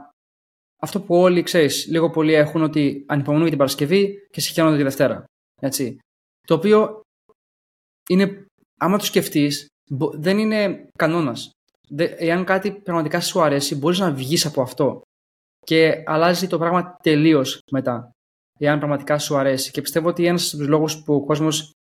[0.83, 4.83] αυτό που όλοι ξέρεις, λίγο πολύ έχουν ότι ανυπομονούν για την Παρασκευή και συγχαίρονται τη
[4.83, 5.25] Δευτέρα.
[5.61, 5.99] Έτσι.
[6.47, 7.01] Το οποίο
[8.09, 9.67] είναι άμα το σκεφτείς,
[10.13, 11.51] δεν είναι κανόνας.
[11.97, 15.01] Εάν κάτι πραγματικά σου αρέσει, μπορείς να βγεις από αυτό.
[15.67, 18.11] Και αλλάζει το πράγμα τελείως μετά.
[18.59, 19.71] Εάν πραγματικά σου αρέσει.
[19.71, 21.75] Και πιστεύω ότι ένας από τους λόγους που ο κόσμος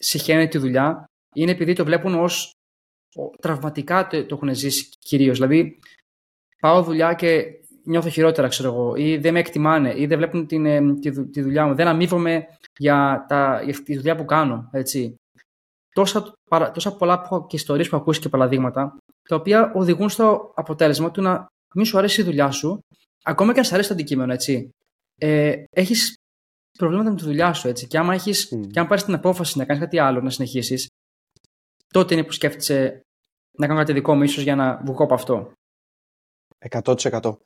[0.00, 2.52] συχαίνει τη δουλειά είναι επειδή το βλέπουν ως
[3.40, 5.36] τραυματικά το, το έχουν ζήσει κυρίως.
[5.38, 5.78] Δηλαδή,
[6.60, 7.44] πάω δουλειά και
[7.84, 11.42] νιώθω χειρότερα, ξέρω εγώ, ή δεν με εκτιμάνε, ή δεν βλέπουν την, ε, τη, τη
[11.42, 12.46] δουλειά μου, δεν αμείβομαι
[12.78, 14.68] για, τα, για τη δουλειά που κάνω.
[14.72, 15.14] Έτσι.
[15.92, 16.32] Τόσα,
[16.72, 18.96] τόσα πολλά και ιστορίες που ακούσει και παραδείγματα,
[19.28, 22.78] τα οποία οδηγούν στο αποτέλεσμα του να μην σου αρέσει η δουλειά σου,
[23.22, 24.70] ακόμα και αν σου αρέσει το αντικείμενο, έτσι.
[25.18, 26.14] Ε, έχεις
[26.78, 27.86] προβλήματα με τη δουλειά σου, έτσι.
[27.86, 28.66] Και, άμα έχεις, mm.
[28.72, 30.86] και αν πάρεις την απόφαση να κάνεις κάτι άλλο, να συνεχίσεις,
[31.86, 33.00] τότε είναι που σκέφτεσαι
[33.58, 35.52] να κάνω κάτι δικό μου, ίσως για να βγω από αυτό.
[36.68, 37.36] 100%.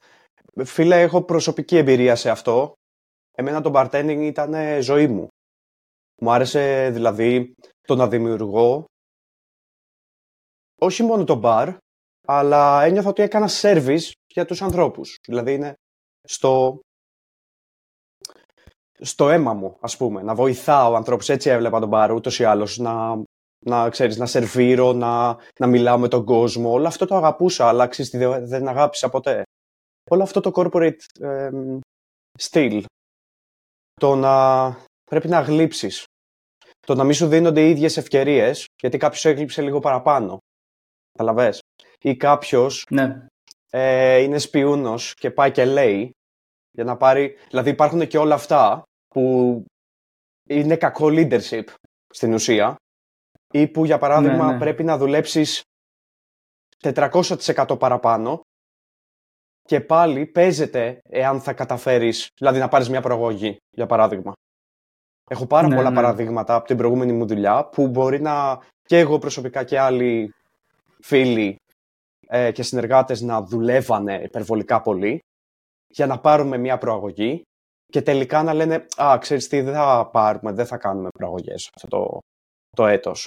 [0.65, 2.73] Φίλε, έχω προσωπική εμπειρία σε αυτό.
[3.37, 5.29] Εμένα το bartending ήταν ζωή μου.
[6.21, 8.85] Μου άρεσε δηλαδή το να δημιουργώ
[10.81, 11.77] όχι μόνο το bar,
[12.27, 15.17] αλλά ένιωθα ότι έκανα service για τους ανθρώπους.
[15.27, 15.75] Δηλαδή είναι
[16.23, 16.81] στο,
[19.05, 21.29] στο αίμα μου, ας πούμε, να βοηθάω ανθρώπους.
[21.29, 23.23] Έτσι έβλεπα τον bar, ούτως ή άλλως, να,
[23.67, 26.71] να, ξέρεις, να σερβίρω, να, να μιλάω με τον κόσμο.
[26.71, 29.43] Όλο αυτό το αγαπούσα, αλλά ξέρεις, δεν, δεν αγάπησα ποτέ
[30.11, 31.51] όλο αυτό το corporate ε,
[32.39, 32.85] style,
[33.95, 34.67] το να
[35.05, 36.05] πρέπει να γλύψεις,
[36.87, 40.39] το να μην σου δίνονται οι ίδιες ευκαιρίες, γιατί κάποιος έγλειψε λίγο παραπάνω.
[41.19, 41.61] Καταλαβες;
[42.03, 43.27] Ή κάποιος ναι.
[43.71, 46.11] ε, είναι σπιούνος και πάει και λέει,
[46.71, 47.37] για να πάρει...
[47.49, 48.83] Δηλαδή υπάρχουν και όλα αυτά
[49.15, 49.65] που
[50.49, 51.65] είναι κακό leadership
[52.07, 52.77] στην ουσία,
[53.53, 54.59] ή που για παράδειγμα ναι, ναι.
[54.59, 55.63] πρέπει να δουλέψεις
[56.83, 58.41] 400% παραπάνω
[59.63, 64.33] και πάλι παίζεται εάν θα καταφέρεις, δηλαδή να πάρεις μια προαγωγή, για παράδειγμα.
[65.31, 65.95] Έχω πάρα ναι, πολλά ναι.
[65.95, 70.31] παραδείγματα από την προηγούμενη μου δουλειά που μπορεί να και εγώ προσωπικά και άλλοι
[71.01, 71.57] φίλοι
[72.27, 75.19] ε, και συνεργάτες να δουλεύανε υπερβολικά πολύ
[75.89, 77.43] για να πάρουμε μια προαγωγή
[77.95, 81.89] και τελικά να λένε «Α, ξέρεις τι, δεν θα πάρουμε, δεν θα κάνουμε προαγωγές αυτό
[81.89, 82.19] το,
[82.77, 83.27] το έτος».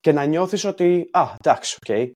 [0.00, 2.10] Και να νιώθεις ότι «Α, εντάξει, OK, okay,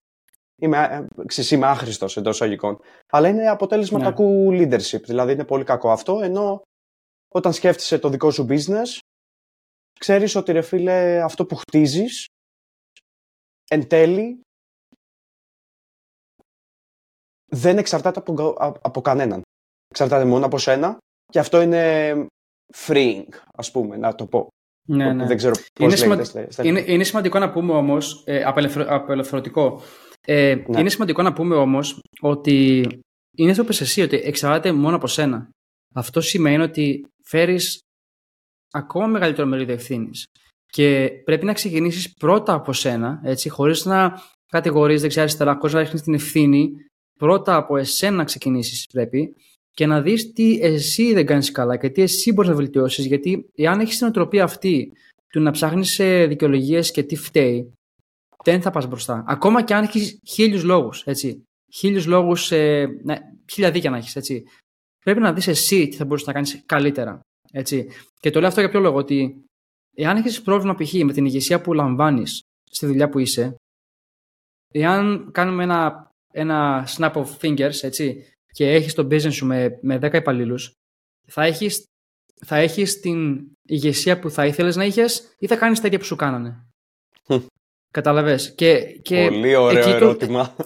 [0.63, 2.81] είμαι, ε, είμαι άχρηστος εντός εισαγωγικών.
[3.13, 4.05] Αλλά είναι αποτέλεσμα ναι.
[4.05, 5.03] κακού leadership.
[5.03, 6.21] Δηλαδή είναι πολύ κακό αυτό.
[6.21, 6.63] Ενώ
[7.29, 8.99] όταν σκέφτεσαι το δικό σου business,
[10.01, 12.27] ξέρεις ότι ρε φίλε, αυτό που χτίζεις
[13.71, 14.41] εν τέλει
[17.47, 19.43] δεν εξαρτάται από, από κανέναν.
[19.89, 20.99] Εξαρτάται μόνο από σένα
[21.33, 22.13] και αυτό είναι
[22.87, 24.49] freeing, ας πούμε, να το πω.
[24.89, 25.27] Ναι, ναι.
[25.27, 26.25] Δεν ξέρω πώς είναι,
[26.63, 28.43] είναι, είναι σημαντικό να πούμε όμως, ε,
[28.87, 29.81] απελευθερωτικό,
[30.27, 30.81] ε, ναι.
[30.81, 32.87] Είναι σημαντικό να πούμε όμως ότι
[33.37, 35.49] είναι το εσύ, ότι εξαρτάται μόνο από σένα.
[35.95, 37.81] Αυτό σημαίνει ότι φέρεις
[38.71, 40.25] ακόμα μεγαλύτερο μερίδιο ευθύνης.
[40.67, 46.03] Και πρέπει να ξεκινήσεις πρώτα από σένα, έτσι, χωρίς να κατηγορείς δεξιά-αριστερά, χωρίς να ρίχνεις
[46.03, 46.71] την ευθύνη.
[47.19, 49.35] Πρώτα από εσένα να ξεκινήσεις πρέπει
[49.75, 53.07] και να δεις τι εσύ δεν κάνεις καλά και τι εσύ μπορείς να βελτιώσεις.
[53.07, 54.93] Γιατί εάν έχεις την οτροπία αυτή
[55.29, 57.73] του να ψάχνεις δικαιολογίες και τι φταίει,
[58.45, 59.25] δεν θα πας μπροστά.
[59.27, 61.05] Ακόμα και αν έχεις χίλιους λόγους.
[61.75, 63.17] Χίλιους λόγους, ε, ναι,
[63.53, 64.17] χίλια δίκια να έχεις.
[64.17, 64.45] Έτσι.
[65.05, 67.21] Πρέπει να δεις εσύ τι θα μπορούσες να κάνεις καλύτερα.
[67.53, 67.89] Έτσι.
[68.21, 69.45] Και το λέω αυτό για ποιο λόγο, ότι
[69.97, 70.93] εάν έχεις πρόβλημα π.χ.
[70.93, 73.55] με την ηγεσία που λαμβάνεις στη δουλειά που είσαι,
[74.75, 79.99] εάν κάνουμε ένα, ένα snap of fingers έτσι, και έχεις το business σου με, με
[80.03, 80.73] 10 υπαλλήλους,
[81.27, 81.85] θα έχεις
[82.45, 86.05] θα έχεις την ηγεσία που θα ήθελες να είχες ή θα κάνεις τα ίδια που
[86.05, 86.67] σου κάνανε.
[87.91, 88.55] Καταλαβες.
[88.55, 90.57] Και, και Πολύ ωραίο ερώτημα.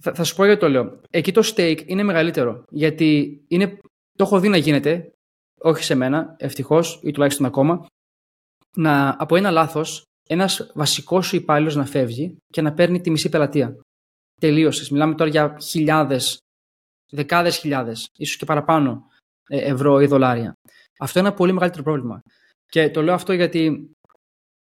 [0.00, 1.00] Θα, θα, σου πω γιατί το λέω.
[1.10, 2.64] Εκεί το stake είναι μεγαλύτερο.
[2.70, 3.78] Γιατί είναι,
[4.12, 5.12] το έχω δει να γίνεται,
[5.60, 7.86] όχι σε μένα, ευτυχώς ή τουλάχιστον ακόμα,
[8.76, 13.28] να, από ένα λάθος ένας βασικός σου υπάλληλος να φεύγει και να παίρνει τη μισή
[13.28, 13.76] πελατεία.
[14.40, 14.90] Τελείωσες.
[14.90, 16.38] Μιλάμε τώρα για χιλιάδες,
[17.10, 19.06] δεκάδες χιλιάδες, ίσως και παραπάνω
[19.48, 20.52] ε, ευρώ ή δολάρια.
[20.98, 22.20] Αυτό είναι ένα πολύ μεγαλύτερο πρόβλημα.
[22.66, 23.90] Και το λέω αυτό γιατί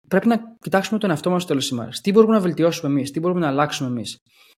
[0.07, 2.01] πρέπει να κοιτάξουμε τον εαυτό μας στο τέλος ημέρας.
[2.01, 4.17] Τι μπορούμε να βελτιώσουμε εμείς, τι μπορούμε να αλλάξουμε εμείς.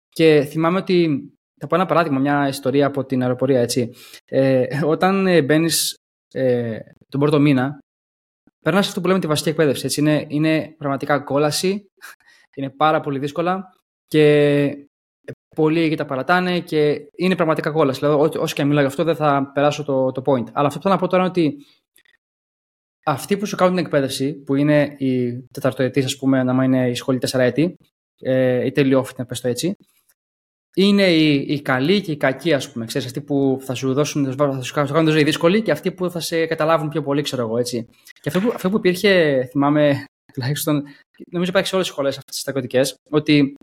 [0.09, 1.27] Και θυμάμαι ότι.
[1.59, 3.61] Θα πω ένα παράδειγμα, μια ιστορία από την αεροπορία.
[3.61, 3.89] Έτσι.
[4.25, 5.95] Ε, όταν ε, μπαίνεις
[6.33, 6.79] ε,
[7.09, 7.77] τον πρώτο μήνα,
[8.59, 9.85] περνάς αυτό που λέμε τη βασική εκπαίδευση.
[9.85, 9.99] Έτσι.
[9.99, 11.85] Είναι, είναι πραγματικά κόλαση,
[12.55, 13.63] είναι πάρα πολύ δύσκολα
[14.07, 14.87] και
[15.55, 17.99] πολλοί εκεί τα παρατάνε και είναι πραγματικά κόλαση.
[17.99, 20.45] Δηλαδή, όσο και αν μιλάω γι' αυτό, δεν θα περάσω το, το point.
[20.51, 21.57] Αλλά αυτό που θέλω να πω τώρα είναι ότι
[23.05, 26.93] αυτοί που σου κάνουν την εκπαίδευση, που είναι οι τεταρτοετής, ας πούμε, αν είναι η
[26.93, 27.77] σχολή 4 έτη,
[28.19, 29.75] ε, ή τελειόφοιτη, να πες το έτσι,
[30.75, 32.85] είναι οι, οι καλοί και οι κακοί, ας πούμε.
[32.85, 36.09] Ξέρεις, αυτοί που θα σου δώσουν, θα σου κάνουν τη ζωή δύσκολη και αυτοί που
[36.09, 37.87] θα σε καταλάβουν πιο πολύ, ξέρω εγώ, έτσι.
[38.21, 40.83] Και αυτό που, αυτό που υπήρχε, θυμάμαι, τουλάχιστον
[41.31, 43.55] νομίζω υπάρχει σε όλες τις σχολές αυτές τις στρατιωτικές, ότι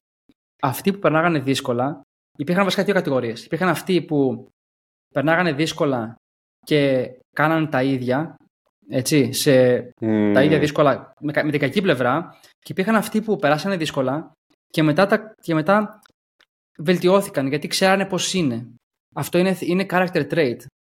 [0.60, 2.00] αυτοί που περνάγανε δύσκολα,
[2.38, 3.44] υπήρχαν βασικά δύο κατηγορίες.
[3.44, 4.48] Υπήρχαν αυτοί που
[5.14, 6.14] περνάγανε δύσκολα
[6.66, 8.36] και κάνανε τα ίδια,
[8.88, 9.80] έτσι, σε
[10.32, 14.32] τα ίδια δύσκολα, με, με την κακή πλευρά, και υπήρχαν αυτοί που περάσανε δύσκολα
[14.70, 16.00] και μετά, τα, και μετά
[16.78, 18.74] βελτιώθηκαν γιατί ξέρανε πώς είναι.
[19.14, 20.56] Αυτό είναι, είναι character trait.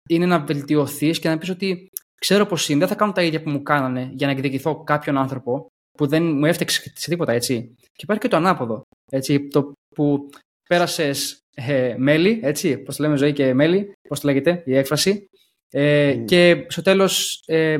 [0.09, 1.89] Είναι να βελτιωθείς και να πεις ότι
[2.19, 5.17] ξέρω πώς είναι, δεν θα κάνω τα ίδια που μου κάνανε για να εκδικηθώ κάποιον
[5.17, 7.73] άνθρωπο που δεν μου έφτιαξε σε τίποτα, έτσι.
[7.77, 8.81] Και υπάρχει και το ανάποδο,
[9.13, 10.29] έτσι, το που
[10.69, 15.25] πέρασες ε, μέλη, έτσι, πώς το λέμε ζωή και μέλη, πώς το λέγεται η έκφραση,
[15.69, 16.25] ε, mm.
[16.25, 17.77] και στο τέλος ε,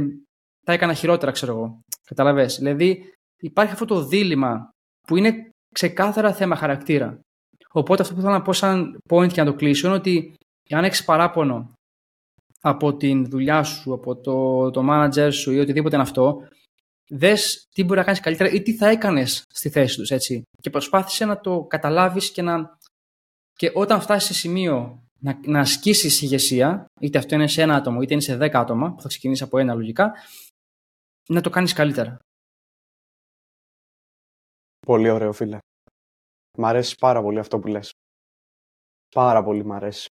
[0.66, 1.80] τα έκανα χειρότερα, ξέρω εγώ.
[2.04, 2.46] Καταλαβέ.
[2.46, 4.70] Δηλαδή υπάρχει αυτό το δίλημα
[5.08, 7.20] που είναι ξεκάθαρα θέμα χαρακτήρα.
[7.72, 10.34] Οπότε αυτό που θέλω να πω σαν point και να το κλείσω είναι ότι
[10.70, 11.72] αν έχει παράπονο
[12.62, 16.48] από την δουλειά σου, από το, το manager σου ή οτιδήποτε είναι αυτό,
[17.10, 20.42] δες τι μπορεί να κάνεις καλύτερα ή τι θα έκανες στη θέση τους, έτσι.
[20.62, 22.78] Και προσπάθησε να το καταλάβεις και να.
[23.54, 28.02] Και όταν φτάσεις σε σημείο να, να ασκήσεις ηγεσία, είτε αυτό είναι σε ένα άτομο,
[28.02, 30.14] είτε είναι σε δέκα άτομα, που θα ξεκινήσει από ένα λογικά,
[31.30, 32.18] να το κάνεις καλύτερα.
[34.86, 35.58] Πολύ ωραίο, φίλε.
[36.58, 37.92] Μ' αρέσει πάρα πολύ αυτό που λες.
[39.16, 40.08] Πάρα πολύ μ' αρέσει.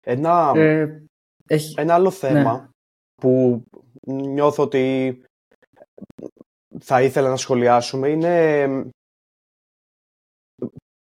[0.00, 1.04] Ένα, ε,
[1.46, 1.74] έχει...
[1.76, 2.68] ένα άλλο θέμα ναι.
[3.14, 3.64] Που
[4.06, 5.22] νιώθω ότι
[6.80, 8.66] θα ήθελα να σχολιάσουμε είναι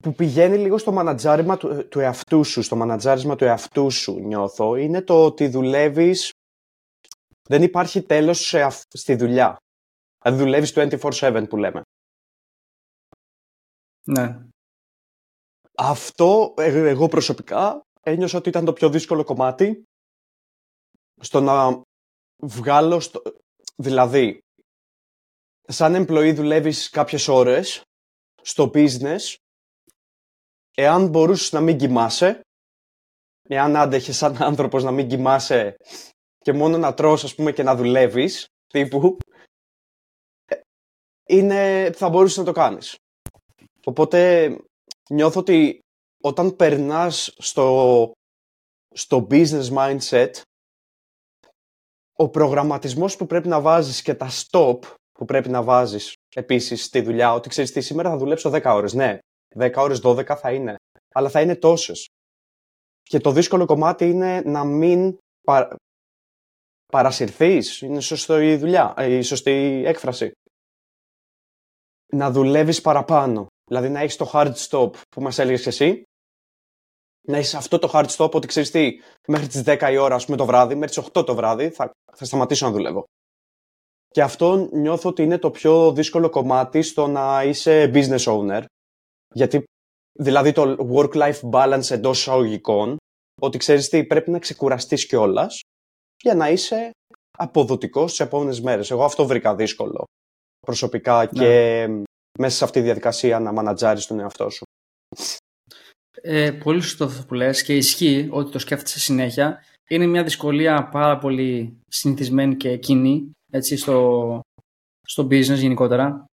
[0.05, 4.77] που πηγαίνει λίγο στο μανατζάρισμα του, του εαυτού σου, στο μανατζάρισμα του εαυτού σου νιώθω,
[4.77, 6.33] είναι το ότι δουλεύεις,
[7.49, 9.57] δεν υπάρχει τέλος σε, στη δουλειά.
[10.23, 11.83] Δηλαδή δουλεύεις 24-7 που λέμε.
[14.07, 14.39] Ναι.
[15.75, 19.83] Αυτό ε, εγώ προσωπικά ένιωσα ότι ήταν το πιο δύσκολο κομμάτι
[21.21, 21.83] στο να
[22.37, 23.23] βγάλω, στο...
[23.77, 24.39] δηλαδή
[25.63, 27.83] σαν employee δουλεύεις κάποιες ώρες
[28.43, 29.35] στο business
[30.75, 32.41] εάν μπορούσες να μην κοιμάσαι
[33.49, 35.77] εάν άντεχες σαν άνθρωπος να μην κοιμάσαι
[36.39, 39.17] και μόνο να τρως ας πούμε και να δουλεύεις τύπου
[40.45, 40.61] ε,
[41.29, 42.97] είναι, θα μπορούσες να το κάνεις.
[43.85, 44.49] Οπότε
[45.11, 45.79] νιώθω ότι
[46.23, 48.13] όταν περνάς στο,
[48.95, 50.31] στο business mindset,
[52.17, 54.79] ο προγραμματισμός που πρέπει να βάζεις και τα stop
[55.13, 58.95] που πρέπει να βάζεις επίσης στη δουλειά, ότι ξέρεις τι, σήμερα θα δουλέψω 10 ώρες.
[58.95, 59.19] Ναι,
[59.59, 60.75] 10 ώρες, 12 θα είναι,
[61.15, 62.09] αλλά θα είναι τόσες.
[63.03, 65.77] Και το δύσκολο κομμάτι είναι να μην πα...
[66.93, 70.33] παρασυρθείς, είναι σωστή η δουλειά, η σωστή έκφραση.
[72.13, 76.03] Να δουλεύεις παραπάνω, δηλαδή να έχεις το hard stop που μας έλεγες εσύ
[77.27, 80.25] να είσαι αυτό το hard stop ότι ξέρεις τι, μέχρι τις 10 η ώρα, ας
[80.25, 83.05] πούμε το βράδυ, μέχρι τις 8 το βράδυ, θα, θα σταματήσω να δουλεύω.
[84.09, 88.65] Και αυτό νιώθω ότι είναι το πιο δύσκολο κομμάτι στο να είσαι business owner.
[89.35, 89.65] Γιατί,
[90.19, 92.97] δηλαδή το work-life balance εντός εισαγωγικών,
[93.41, 95.61] ότι ξέρεις τι, πρέπει να ξεκουραστείς κιόλας
[96.23, 96.91] για να είσαι
[97.39, 98.91] αποδοτικός στι επόμενες μέρες.
[98.91, 100.05] Εγώ αυτό βρήκα δύσκολο
[100.61, 101.27] προσωπικά ναι.
[101.27, 101.87] και
[102.39, 104.65] μέσα σε αυτή τη διαδικασία να μανατζάρεις τον εαυτό σου.
[106.27, 109.65] Ε, πολύ σωστό αυτό που λες και ισχύει ότι το σκέφτεσαι συνέχεια.
[109.89, 114.41] Είναι μια δυσκολία πάρα πολύ συνηθισμένη και κοινή έτσι, στο,
[115.07, 116.25] στο business γενικότερα.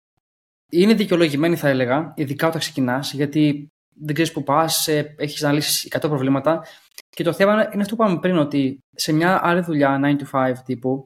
[0.73, 5.53] Είναι δικαιολογημένη θα έλεγα, ειδικά όταν ξεκινάς, γιατί δεν ξέρεις που πας, ε, έχεις να
[5.53, 6.65] λύσει 100 προβλήματα.
[7.09, 10.25] Και το θέμα είναι αυτό που είπαμε πριν, ότι σε μια άλλη δουλειά 9 to
[10.31, 11.05] 5 τύπου,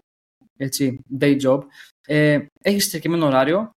[0.56, 1.60] έτσι, day job,
[2.06, 3.70] ε, έχεις συγκεκριμένο ωράριο,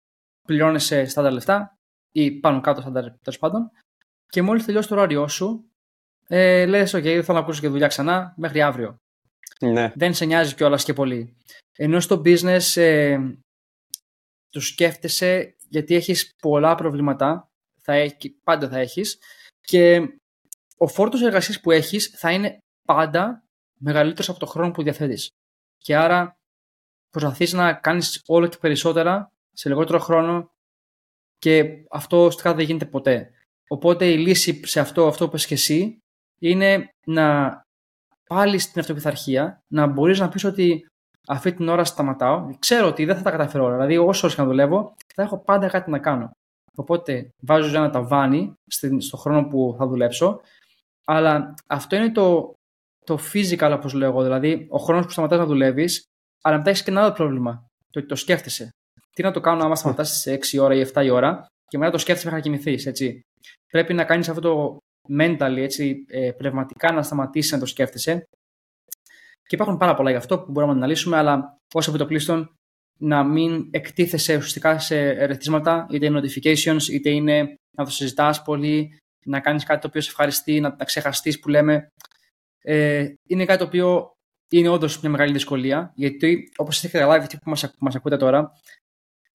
[0.47, 1.75] πληρώνεσαι στάνταρ λεφτά
[2.13, 3.71] ή πάνω κάτω στάνταρ τέλος πάντων
[4.35, 5.71] και μόλις τελειώσει το ωράριό σου,
[6.27, 8.97] ε, λες: OK, δεν θέλω να ακούσω και δουλειά ξανά μέχρι αύριο.
[9.61, 9.93] Ναι.
[9.95, 11.37] Δεν σε νοιάζει κιόλας και πολύ.
[11.77, 13.19] Ενώ στο business ε,
[14.49, 17.49] το σκέφτεσαι γιατί έχεις πολλά προβλήματα,
[17.81, 19.19] θα έχει, πάντα θα έχεις
[19.61, 20.01] και
[20.77, 23.45] ο φόρτος εργασίας που έχεις θα είναι πάντα
[23.79, 25.29] μεγαλύτερος από το χρόνο που διαθέτεις.
[25.79, 26.37] Και άρα
[27.11, 30.51] προσπαθείς να κάνεις όλο και περισσότερα σε λιγότερο χρόνο
[31.39, 33.34] και αυτό στην δεν γίνεται ποτέ.
[33.69, 35.99] Οπότε η λύση σε αυτό, αυτό που είπες και εσύ,
[36.41, 37.61] είναι να
[38.27, 40.87] πάλι στην αυτοπιθαρχία, να μπορείς να πεις ότι
[41.27, 44.43] αυτή την ώρα σταματάω, ξέρω ότι δεν θα τα καταφέρω όλα, δηλαδή όσο ώρες και
[44.43, 46.31] να δουλεύω, θα έχω πάντα κάτι να κάνω.
[46.75, 48.55] Οπότε βάζω ένα ταβάνι
[48.99, 50.41] στο χρόνο που θα δουλέψω,
[51.05, 52.53] αλλά αυτό είναι το,
[53.05, 56.05] το physical όπως λέω εγώ, δηλαδή ο χρόνος που σταματάς να δουλεύεις,
[56.43, 58.69] αλλά μετά έχεις και ένα άλλο πρόβλημα, το ότι το σκέφτεσαι.
[59.11, 61.93] Τι να το κάνω άμα σταματάς σε 6 ώρα ή 7 η ώρα και μετά
[61.93, 63.21] το σκέφτεσαι μέχρι να κοιμηθείς, έτσι
[63.71, 64.79] πρέπει να κάνεις αυτό το
[65.19, 68.27] mental, έτσι, ε, πνευματικά να σταματήσεις να το σκέφτεσαι.
[69.43, 72.55] Και υπάρχουν πάρα πολλά γι' αυτό που μπορούμε να αναλύσουμε, αλλά όσο το πλήστον
[72.99, 78.99] να μην εκτίθεσαι ουσιαστικά σε ερεθίσματα, είτε είναι notifications, είτε είναι να το συζητάς πολύ,
[79.25, 81.89] να κάνεις κάτι το οποίο σε ευχαριστεί, να τα ξεχαστείς που λέμε.
[82.63, 84.11] Ε, είναι κάτι το οποίο
[84.51, 88.53] είναι όντως μια μεγάλη δυσκολία, γιατί όπως έχετε καταλάβει, αυτοί που μας ακούτε τώρα,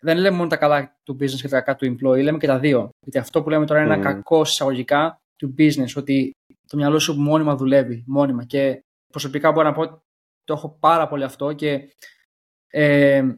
[0.02, 2.60] δεν λέμε μόνο τα καλά του business και τα κακά του employee, λέμε και τα
[2.60, 2.90] δύο.
[3.00, 6.32] Γιατί αυτό που λέμε τώρα είναι ένα κακό εισαγωγικά του business, ότι
[6.68, 8.44] το μυαλό σου μόνιμα δουλεύει, μόνιμα.
[8.44, 10.02] Και προσωπικά μπορώ να πω ότι
[10.44, 11.94] το έχω πάρα πολύ αυτό και
[12.68, 13.34] ε,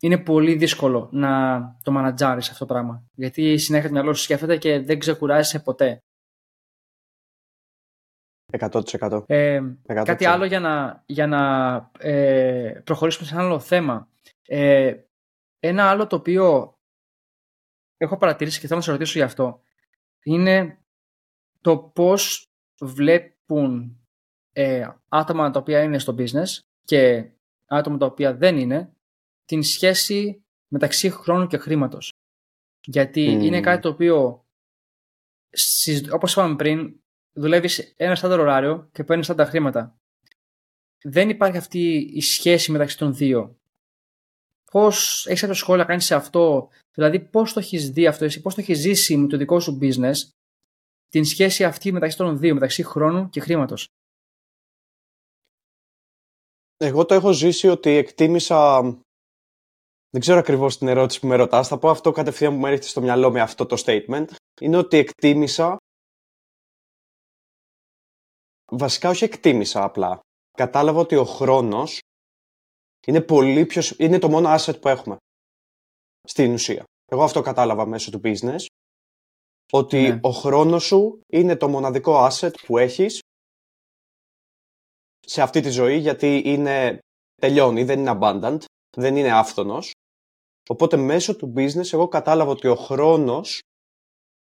[0.00, 3.04] είναι πολύ δύσκολο να το μανατζάρεις αυτό το πράγμα.
[3.14, 5.98] Γιατί συνέχεια το μυαλό σου σκέφτεται και δεν ξεκουράζεσαι ποτέ.
[8.58, 9.22] 100%.
[9.26, 9.60] Ε,
[10.04, 14.08] Κάτι άλλο για να, για να ε, προχωρήσουμε σε ένα άλλο θέμα.
[14.46, 14.94] Ε,
[15.66, 16.74] ένα άλλο το οποίο
[17.96, 19.62] έχω παρατηρήσει και θέλω να σε ρωτήσω γι' αυτό
[20.22, 20.78] είναι
[21.60, 22.48] το πώς
[22.80, 23.98] βλέπουν
[24.52, 27.30] ε, άτομα τα οποία είναι στο business και
[27.66, 28.92] άτομα τα οποία δεν είναι
[29.44, 32.12] την σχέση μεταξύ χρόνου και χρήματος.
[32.80, 34.46] Γιατί είναι κάτι το οποίο
[36.10, 37.00] όπως είπαμε πριν
[37.32, 39.98] δουλεύεις ένα στάνταρ ωράριο και παίρνεις τα χρήματα.
[41.02, 43.58] Δεν υπάρχει αυτή η σχέση μεταξύ των δύο.
[44.74, 48.40] Πώς έχεις κάποιο σχόλιο να κάνει σε αυτό, δηλαδή πώς το έχεις δει αυτό, εσύ;
[48.40, 50.14] Πώς το έχεις ζήσει με το δικό σου business,
[51.08, 53.88] την σχέση αυτή μεταξύ των δύο, μεταξύ χρόνου και χρήματος;
[56.76, 58.80] Εγώ το έχω ζήσει ότι εκτίμησα.
[60.10, 61.68] Δεν ξέρω ακριβώς την ερώτηση που με ρωτάς.
[61.68, 64.26] Θα πω αυτό κατευθείαν που μου έρχεται στο μυαλό με αυτό το statement.
[64.60, 65.76] Είναι ότι εκτίμησα.
[68.70, 70.20] Βασικά, όχι εκτίμησα απλά.
[70.56, 72.00] Κατάλαβα ότι ο χρόνος
[73.04, 75.16] είναι, πολύ πιο, είναι το μόνο asset που έχουμε
[76.22, 76.84] στην ουσία.
[77.10, 78.66] Εγώ αυτό κατάλαβα μέσω του business.
[79.72, 80.18] Ότι ναι.
[80.22, 83.20] ο χρόνος σου είναι το μοναδικό asset που έχεις
[85.26, 86.98] σε αυτή τη ζωή γιατί είναι,
[87.40, 88.58] τελειώνει, δεν είναι abundant,
[88.96, 89.90] δεν είναι άφθονος.
[90.68, 93.58] Οπότε μέσω του business εγώ κατάλαβα ότι ο χρόνος,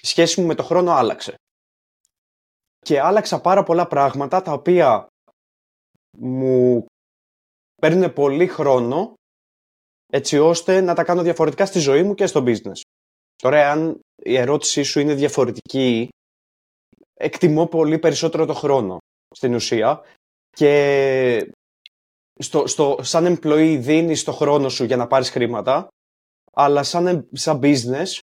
[0.03, 1.35] η σχέση μου με το χρόνο άλλαξε.
[2.79, 5.07] Και άλλαξα πάρα πολλά πράγματα τα οποία
[6.17, 6.85] μου
[7.79, 9.13] παίρνουν πολύ χρόνο
[10.11, 12.81] έτσι ώστε να τα κάνω διαφορετικά στη ζωή μου και στο business.
[13.35, 16.09] Τώρα, αν η ερώτησή σου είναι διαφορετική,
[17.13, 18.97] εκτιμώ πολύ περισσότερο το χρόνο
[19.35, 20.01] στην ουσία
[20.49, 21.53] και
[22.39, 25.87] στο, στο, σαν employee δίνεις το χρόνο σου για να πάρεις χρήματα,
[26.53, 28.19] αλλά σαν, σαν business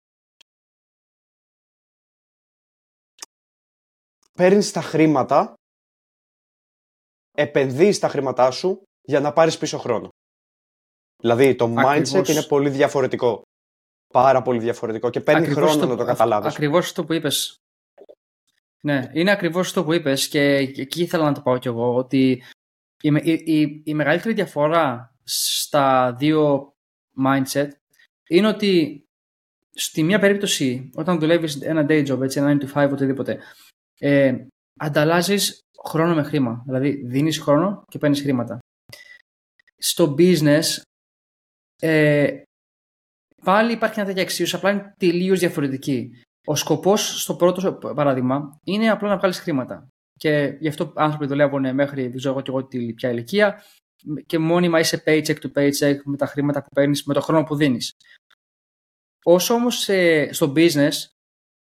[4.33, 5.55] παίρνεις τα χρήματα,
[7.37, 10.09] επενδύεις τα χρήματά σου για να πάρεις πίσω χρόνο.
[11.21, 13.43] Δηλαδή το mindset είναι πολύ διαφορετικό.
[14.13, 16.53] Πάρα πολύ διαφορετικό και παίρνει χρόνο να το καταλάβεις.
[16.53, 17.57] Ακριβώς αυτό που είπες.
[18.83, 22.43] Ναι, είναι ακριβώς αυτό που είπες και εκεί ήθελα να το πάω κι εγώ ότι
[23.03, 23.11] η,
[23.45, 26.73] η, η, μεγαλύτερη διαφορά στα δύο
[27.25, 27.69] mindset
[28.29, 29.05] είναι ότι
[29.71, 33.39] στη μία περίπτωση όταν δουλεύεις ένα day job, έτσι, ένα 9 to 5, οτιδήποτε,
[33.99, 34.47] ε,
[34.77, 36.63] ανταλλάζεις χρόνο με χρήμα.
[36.67, 38.59] Δηλαδή δίνεις χρόνο και παίρνεις χρήματα
[39.89, 40.65] στο business
[41.81, 42.43] ε,
[43.45, 46.11] πάλι υπάρχει μια τέτοια εξίσωση, απλά είναι τελείως διαφορετική.
[46.47, 49.89] Ο σκοπός στο πρώτο παράδειγμα είναι απλά να βγάλεις χρήματα.
[50.19, 53.63] Και γι' αυτό άνθρωποι δουλεύουν μέχρι δεν ξέρω εγώ τη ποια ηλικία
[54.27, 57.57] και μόνιμα είσαι paycheck to paycheck με τα χρήματα που παίρνεις, με το χρόνο που
[57.57, 57.93] δίνεις.
[59.25, 60.93] Όσο όμως ε, στο business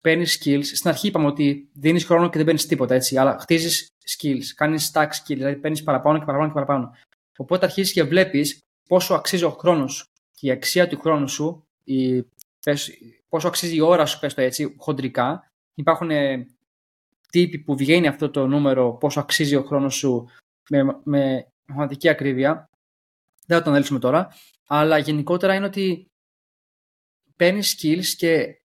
[0.00, 3.88] παίρνεις skills, στην αρχή είπαμε ότι δίνεις χρόνο και δεν παίρνεις τίποτα έτσι, αλλά χτίζεις
[4.06, 6.96] skills, κάνεις stack skills, δηλαδή παίρνεις παραπάνω και παραπάνω και παραπάνω.
[7.36, 10.04] Οπότε αρχίζεις και βλέπεις πόσο αξίζει ο χρόνος
[10.34, 12.24] και η αξία του χρόνου σου, η,
[13.28, 15.52] πόσο αξίζει η ώρα σου, πες το έτσι, χοντρικά.
[15.74, 16.46] Υπάρχουν ε,
[17.30, 20.28] τύποι που βγαίνει αυτό το νούμερο, πόσο αξίζει ο χρόνος σου
[20.68, 22.68] με, με πραγματική ακρίβεια.
[23.46, 24.34] Δεν θα το αναλύσουμε τώρα.
[24.66, 26.06] Αλλά γενικότερα είναι ότι
[27.36, 28.62] παίρνεις skills και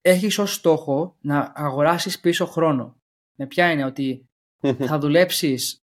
[0.00, 2.96] έχεις ως στόχο να αγοράσεις πίσω χρόνο.
[3.34, 4.28] Με ποια είναι ότι
[4.60, 5.79] θα δουλέψεις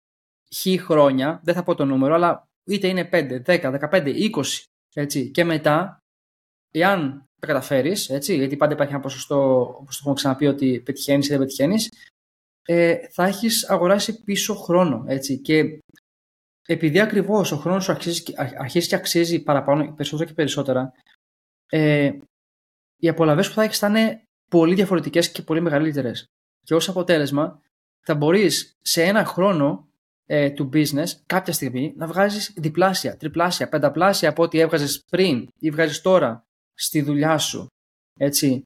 [0.54, 4.44] χ χρόνια, δεν θα πω το νούμερο, αλλά είτε είναι 5, 10, 15, 20,
[4.94, 5.32] έτσι.
[5.32, 5.98] Και μετά,
[6.72, 11.26] εάν τα καταφέρεις, έτσι, γιατί πάντα υπάρχει ένα ποσοστό, όπως το έχουμε ξαναπεί, ότι πετυχαίνεις
[11.26, 11.92] ή δεν πετυχαίνεις,
[12.66, 15.40] ε, θα έχεις αγοράσει πίσω χρόνο, έτσι.
[15.40, 15.80] Και
[16.68, 20.92] επειδή ακριβώς ο χρόνος σου αρχίζει, αρχίζει και αξίζει παραπάνω, περισσότερο και περισσότερα,
[21.70, 22.12] ε,
[22.98, 26.26] οι απολαυές που θα έχεις θα είναι πολύ διαφορετικές και πολύ μεγαλύτερες.
[26.64, 27.62] Και ως αποτέλεσμα,
[28.06, 29.88] θα μπορείς σε ένα χρόνο
[30.26, 35.70] ε, του business κάποια στιγμή να βγάζεις διπλάσια, τριπλάσια, πενταπλάσια από ό,τι έβγαζες πριν ή
[35.70, 36.44] βγάζεις τώρα
[36.74, 37.68] στη δουλειά σου.
[38.20, 38.64] Έτσι.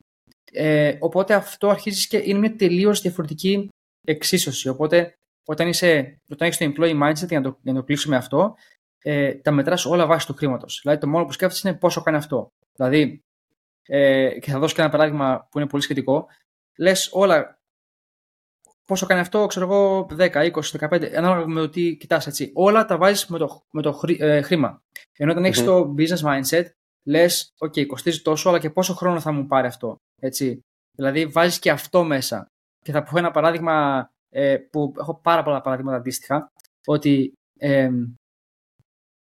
[0.52, 3.70] Ε, οπότε αυτό αρχίζεις και είναι μια τελείως διαφορετική
[4.08, 4.70] εξίσωση.
[4.70, 5.14] Οπότε
[5.48, 8.56] όταν, είσαι, όταν έχεις το employee mindset, για να το, για να το κλείσουμε αυτό,
[9.00, 10.80] ε, τα μετράς όλα βάσει του χρήματος.
[10.82, 12.48] Δηλαδή το μόνο που σκέφτεσαι είναι πόσο κάνει αυτό.
[12.76, 13.24] Δηλαδή,
[13.88, 16.28] ε, και θα δώσω και ένα παράδειγμα που είναι πολύ σχετικό.
[16.78, 17.57] Λες όλα.
[18.88, 22.52] Πόσο κάνει αυτό, ξέρω εγώ, 10, 20, 15, ανάλογα με το τι κοιτάς έτσι.
[22.54, 24.82] Όλα τα βάζεις με το, με το ε, χρήμα.
[25.18, 26.66] Ενώ όταν έχεις το business mindset,
[27.08, 29.96] λες, OK, κοστίζει τόσο, αλλά και πόσο χρόνο θα μου πάρει αυτό.
[30.22, 30.60] Έτσι.
[30.98, 32.46] Δηλαδή, βάζεις και αυτό μέσα.
[32.86, 36.52] Και θα πω ένα παράδειγμα ε, που έχω πάρα πολλά παραδείγματα αντίστοιχα.
[36.86, 37.90] Ότι ε,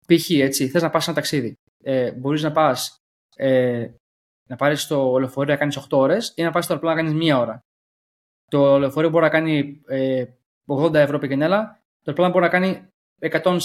[0.08, 0.30] π.χ.
[0.30, 1.54] έτσι, θες να πας ένα ταξίδι.
[1.84, 2.95] Ε, μπορείς να πας
[3.36, 3.89] ε,
[4.50, 7.24] να πάρεις το λεωφορείο να κάνεις 8 ώρες ή να πάρεις το αεροπλάνο να κάνεις
[7.24, 7.60] μία ώρα.
[8.50, 10.26] Το λεωφορείο μπορεί να κάνει ε,
[10.68, 12.88] 80 ευρώ πηγενέλα, το αεροπλάνο μπορεί να κάνει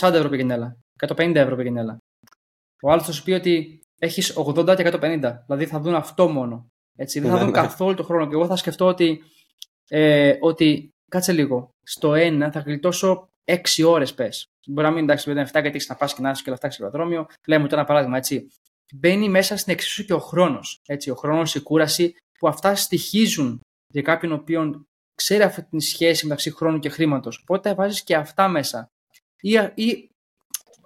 [0.00, 0.76] 140 ευρώ πηγενέλα,
[1.06, 1.98] 150 ευρώ πηγενέλα.
[2.82, 6.66] Ο άλλος θα σου πει ότι έχεις 80 και 150, δηλαδή θα δουν αυτό μόνο.
[6.96, 7.60] Έτσι, δεν θα ναι, δουν ναι.
[7.60, 8.26] καθόλου το χρόνο.
[8.26, 9.22] Και εγώ θα σκεφτώ ότι,
[9.88, 14.46] ε, ότι κάτσε λίγο, στο ένα θα γλιτώσω 6 ώρες πες.
[14.66, 16.70] Μπορεί να μην εντάξει, δεν 7 γιατί έχεις να πας και να είσαι και λεφτά
[16.70, 17.26] στο αεροδρόμιο.
[17.46, 18.48] Λέμε τώρα ένα παράδειγμα έτσι.
[18.94, 20.82] Μπαίνει μέσα στην εξίσου και ο χρόνος.
[21.10, 23.60] Ο χρόνος, η κούραση, που αυτά στοιχίζουν
[23.94, 27.38] για κάποιον ο οποίο ξέρει αυτή τη σχέση μεταξύ χρόνου και χρήματος.
[27.38, 28.90] Οπότε βάζεις και αυτά μέσα.
[29.40, 30.10] Ή, ή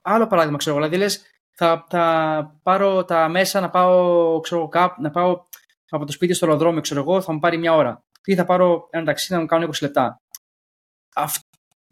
[0.03, 5.11] άλλο παράδειγμα, ξέρω δηλαδή λες, θα, θα πάρω τα μέσα να πάω, ξέρω, κάπου, να
[5.11, 5.47] πάω
[5.89, 8.05] από το σπίτι στο αεροδρόμιο, ξέρω εγώ, θα μου πάρει μια ώρα.
[8.25, 10.21] Ή θα πάρω ένα ταξίδι να μου κάνω 20 λεπτά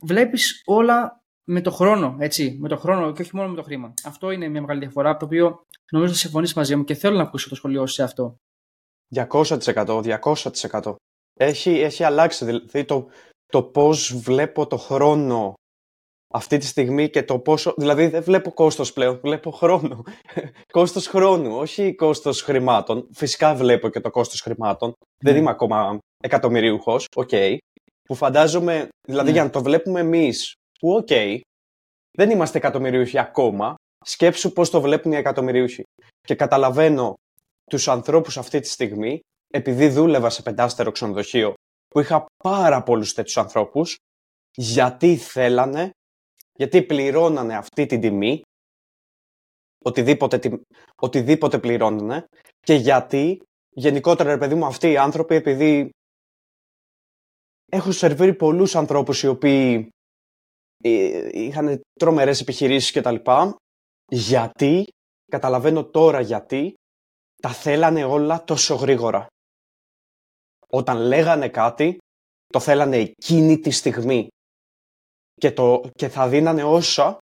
[0.02, 3.94] βλέπεις όλα με το χρόνο, έτσι, με το χρόνο και όχι μόνο με το χρήμα.
[4.04, 7.22] Αυτό είναι μια μεγάλη διαφορά, το οποίο νομίζω θα συμφωνήσεις μαζί μου και θέλω να
[7.22, 8.40] ακούσω το σχολείο σε αυτό.
[9.14, 10.94] 200%, 200%.
[11.38, 13.08] Έχει, έχει αλλάξει δηλαδή το,
[13.46, 15.54] το πώς βλέπω το χρόνο
[16.32, 17.74] αυτή τη στιγμή και το πόσο.
[17.76, 20.02] Δηλαδή δεν βλέπω κόστος πλέον, βλέπω χρόνο.
[20.72, 23.08] κόστος χρόνου, όχι κόστος χρημάτων.
[23.12, 24.92] Φυσικά βλέπω και το κόστος χρημάτων.
[25.22, 25.38] Δεν ναι.
[25.38, 27.30] είμαι ακόμα εκατομμυρίουχο, οκ
[28.06, 29.34] που φαντάζομαι, δηλαδή ναι.
[29.34, 31.40] για να το βλέπουμε εμείς, που OK, okay,
[32.16, 35.82] δεν είμαστε εκατομμυρίουχοι ακόμα, σκέψου πώς το βλέπουν οι εκατομμυρίουχοι.
[36.20, 37.14] Και καταλαβαίνω
[37.70, 41.54] τους ανθρώπους αυτή τη στιγμή, επειδή δούλευα σε πεντάστερο ξενοδοχείο,
[41.88, 43.96] που είχα πάρα πολλούς τέτοιους ανθρώπους,
[44.56, 45.90] γιατί θέλανε,
[46.58, 48.42] γιατί πληρώνανε αυτή την τιμή,
[49.84, 50.60] οτιδήποτε,
[51.02, 52.24] οτιδήποτε πληρώνανε,
[52.60, 53.40] και γιατί
[53.70, 55.90] γενικότερα, ρε παιδί μου, αυτοί οι άνθρωποι, επειδή
[57.72, 59.88] έχω σερβίρει πολλούς ανθρώπους οι οποίοι
[60.84, 63.56] ε, είχαν τρομερές επιχειρήσεις και τα λοιπά,
[64.10, 64.84] γιατί,
[65.30, 66.74] καταλαβαίνω τώρα γιατί,
[67.42, 69.26] τα θέλανε όλα τόσο γρήγορα.
[70.68, 71.98] Όταν λέγανε κάτι,
[72.52, 74.28] το θέλανε εκείνη τη στιγμή.
[75.34, 77.18] Και, το, και θα δίνανε όσα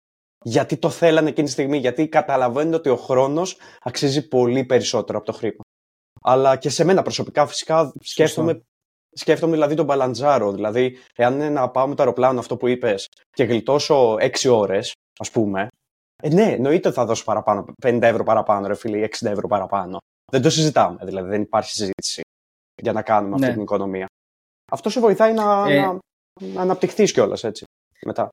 [0.43, 1.77] γιατί το θέλανε εκείνη τη στιγμή.
[1.77, 5.61] Γιατί καταλαβαίνετε ότι ο χρόνος αξίζει πολύ περισσότερο από το χρήμα.
[6.21, 8.61] Αλλά και σε μένα προσωπικά φυσικά σκέφτομαι
[9.13, 10.51] Σκέφτομαι δηλαδή τον Παλαντζάρο.
[10.51, 14.93] Δηλαδή, εάν είναι να πάω με το αεροπλάνο αυτό που είπες και γλιτώσω 6 ώρες,
[15.19, 15.67] ας πούμε.
[16.21, 17.65] Ε, ναι, εννοείται θα δώσω παραπάνω.
[17.83, 19.97] 50 ευρώ παραπάνω, ρε φίλε, 60 ευρώ παραπάνω.
[20.31, 20.97] Δεν το συζητάμε.
[21.03, 22.21] Δηλαδή, δεν υπάρχει συζήτηση
[22.81, 23.53] για να κάνουμε αυτή ναι.
[23.53, 24.05] την οικονομία.
[24.71, 25.79] Αυτό σε βοηθάει να, ε...
[25.79, 25.99] να,
[26.53, 27.63] να αναπτυχθείς κιόλας έτσι.
[28.05, 28.29] Μετά.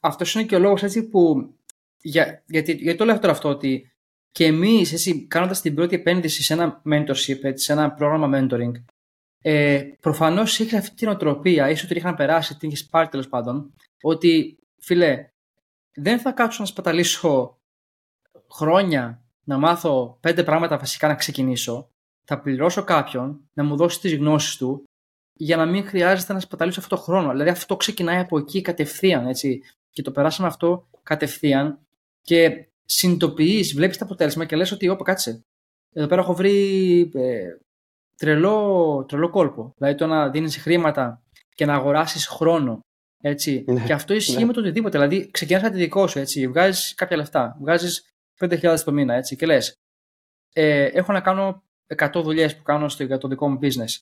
[0.00, 1.54] Αυτός είναι και ο λόγος έτσι που.
[2.02, 3.90] Για, γιατί, γιατί το λέω τώρα αυτό, ότι
[4.30, 8.72] και εμείς, κάνοντας την πρώτη επένδυση σε ένα mentorship, έτσι, σε ένα πρόγραμμα mentoring,
[9.42, 13.74] ε, προφανώς είχε αυτή την οτροπία, ίσως ότι είχαν περάσει, την είχες πάρει τέλος πάντων,
[14.02, 15.28] ότι φίλε,
[15.96, 17.58] δεν θα κάτσω να σπαταλήσω
[18.50, 21.90] χρόνια να μάθω πέντε πράγματα βασικά να ξεκινήσω.
[22.24, 24.84] Θα πληρώσω κάποιον να μου δώσει τις γνώσεις του
[25.32, 27.30] για να μην χρειάζεται να σπαταλήσω αυτό το χρόνο.
[27.30, 29.62] Δηλαδή αυτό ξεκινάει από εκεί κατευθείαν, έτσι.
[29.90, 31.78] Και το περάσαμε αυτό κατευθείαν
[32.22, 35.44] και συνειδητοποιείς, βλέπεις το αποτέλεσμα και λες ότι, όπα, κάτσε.
[35.92, 37.56] Εδώ πέρα έχω βρει ε,
[38.16, 39.72] τρελό, τρελό κόλπο.
[39.76, 41.22] Δηλαδή το να δίνεις χρήματα
[41.54, 42.80] και να αγοράσεις χρόνο.
[43.26, 43.64] Έτσι.
[43.66, 44.44] Ναι, και αυτό ισχύει ναι.
[44.44, 44.98] με το οτιδήποτε.
[44.98, 46.48] Δηλαδή, ξεκινάς κάτι δικό σου, έτσι.
[46.48, 47.56] Βγάζεις κάποια λεφτά.
[47.60, 48.08] Βγάζεις
[48.38, 49.36] 5.000 το μήνα, έτσι.
[49.36, 49.74] Και λες,
[50.52, 51.62] ε, έχω να κάνω
[51.96, 53.98] 100 δουλειές που κάνω στο, για το δικό μου business.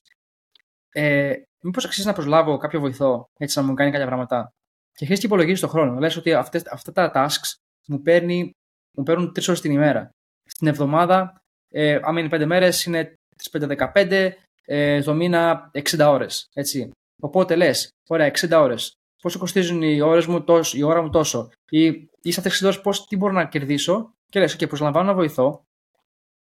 [0.90, 4.52] Ε, Μήπως αξίζει να προσλάβω κάποιο βοηθό, έτσι, να μου κάνει κάποια πράγματα.
[4.92, 5.98] Και αρχίζεις και υπολογίζεις το χρόνο.
[5.98, 7.54] Λες ότι αυτές, αυτά τα tasks
[7.86, 8.50] μου, παίρνει,
[8.96, 10.10] μου παίρνουν 3 ώρες την ημέρα.
[10.44, 16.48] Στην εβδομάδα, ε, άμα είναι 5 μέρες, είναι τις 5-15, ε, το μήνα 60 ώρες,
[16.52, 16.90] έτσι.
[17.22, 18.94] Οπότε λες, ωραία, 60 ώρες.
[19.24, 21.50] Πόσο κοστίζουν οι ώρες μου τόσο, η ώρα μου τόσο.
[21.68, 21.84] Ή,
[22.22, 25.08] ή σε αυτές τις 60 ώρες πώς, τι μπορώ να κερδίσω; Και λες, και προσλαμβάνω
[25.08, 25.64] ένα βοηθό,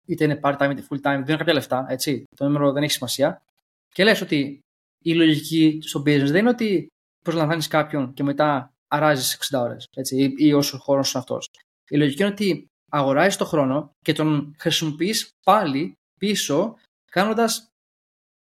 [0.06, 2.24] είτε είναι part-time είτε full-time, δίνω κάποια λεφτά, έτσι.
[2.36, 3.42] Το νούμερο δεν έχει σημασία.
[3.88, 4.60] Και λες ότι
[4.98, 6.86] η λογική στο business δεν είναι ότι
[7.24, 11.50] προσλαμβάνεις κάποιον και μετά αράζεις 60 ώρες, ή, ή όσο χρόνος είναι αυτός.
[11.88, 16.76] Η λογική είναι ότι αγοράζεις το χρόνο και τον χρησιμοποιείς πάλι πίσω
[17.10, 17.68] κάνοντας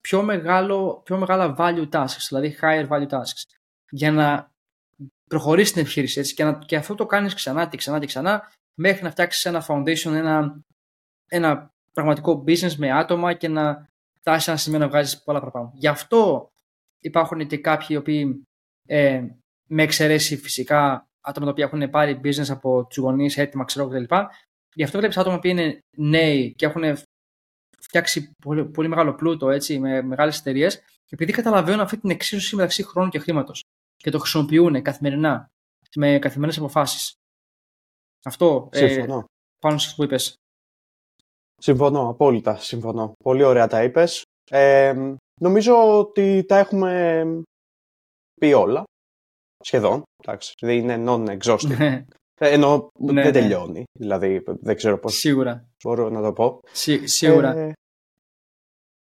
[0.00, 3.42] πιο, μεγάλο, πιο μεγάλα value tasks, δηλαδή higher value tasks,
[3.90, 4.50] για να
[5.28, 8.52] προχωρήσεις την επιχείρηση έτσι, και, να, και αυτό το κάνεις ξανά και ξανά και ξανά
[8.74, 10.60] μέχρι να φτιάξεις ένα foundation, ένα,
[11.26, 13.88] ένα πραγματικό business με άτομα και να
[14.20, 15.72] φτάσεις σε ένα σημείο να βγάζεις πολλά παραπάνω.
[15.74, 16.50] Γι' αυτό
[17.00, 18.42] υπάρχουν και κάποιοι οι οποίοι
[18.86, 19.24] ε,
[19.68, 24.14] με εξαιρέσει φυσικά άτομα τα οποία έχουν πάρει business από τους γονείς, έτοιμα, ξέρω κτλ.
[24.74, 26.96] Γι' αυτό βλέπεις άτομα που είναι νέοι και έχουν
[27.80, 32.82] φτιάξει πολύ, πολύ μεγάλο πλούτο έτσι, με μεγάλες εταιρείες, επειδή καταλαβαίνουν αυτή την εξίσωση μεταξύ
[32.82, 33.62] χρόνου και χρήματος
[34.06, 35.46] και το χρησιμοποιούν καθημερινά
[35.96, 37.14] με καθημερινές αποφάσεις.
[38.24, 39.06] Αυτό ε,
[39.60, 40.34] πάνω σε αυτό που είπες.
[41.60, 43.12] Συμφωνώ, απόλυτα συμφωνώ.
[43.24, 44.22] Πολύ ωραία τα είπες.
[44.50, 47.24] Ε, νομίζω ότι τα έχουμε
[48.40, 48.84] πει όλα.
[49.64, 50.02] Σχεδόν.
[50.22, 51.76] Εντάξει, δεν είναι non-exhaustive.
[51.76, 52.04] Ναι.
[52.40, 53.30] Ε, ενώ ναι, δεν ναι.
[53.30, 53.84] τελειώνει.
[53.98, 55.68] Δηλαδή, δεν ξέρω πώς Σίγουρα.
[55.84, 56.60] μπορώ να το πω.
[57.04, 57.56] σίγουρα.
[57.56, 57.72] Ε...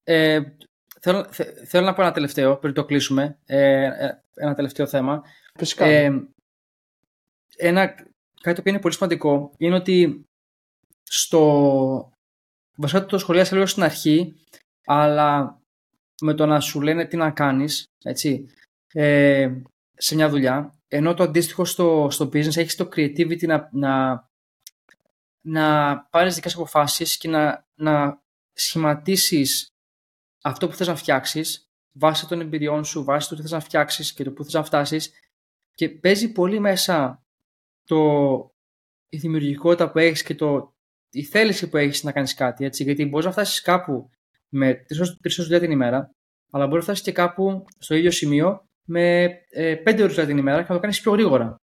[0.05, 0.57] Ε,
[1.03, 1.26] θέλω,
[1.66, 3.38] θέλω να πω ένα τελευταίο, πριν το κλείσουμε.
[3.46, 5.22] Ε, ε ένα τελευταίο θέμα.
[5.55, 5.84] Φυσικά.
[5.84, 6.11] Ε,
[7.57, 7.86] ένα,
[8.40, 10.26] κάτι το οποίο είναι πολύ σημαντικό είναι ότι
[11.03, 12.12] στο...
[12.76, 14.34] Βασικά το σχολιάσα λίγο στην αρχή,
[14.84, 15.61] αλλά
[16.20, 18.46] με το να σου λένε τι να κάνεις, έτσι,
[18.92, 19.53] ε,
[19.94, 24.24] σε μια δουλειά, ενώ το αντίστοιχο στο, στο business έχεις το creativity να, να,
[25.40, 28.22] να πάρεις δικές αποφάσεις και να, να
[28.53, 29.72] σχηματίσεις
[30.43, 34.12] αυτό που θες να φτιάξεις βάσει των εμπειριών σου, βάσει του τι θες να φτιάξεις
[34.12, 35.12] και το που θες να φτάσεις
[35.74, 37.22] και παίζει πολύ μέσα
[37.84, 38.01] το,
[39.09, 40.74] η δημιουργικότητα που έχεις και το,
[41.11, 44.11] η θέληση που έχεις να κάνεις κάτι, έτσι, γιατί μπορείς να φτάσεις κάπου
[44.49, 46.11] με τρεις ώρες δουλειά την ημέρα,
[46.51, 50.57] αλλά μπορείς να φτάσεις και κάπου στο ίδιο σημείο με ε, πέντε ώρες την ημέρα
[50.57, 51.57] και να το κάνεις πιο γρήγορα.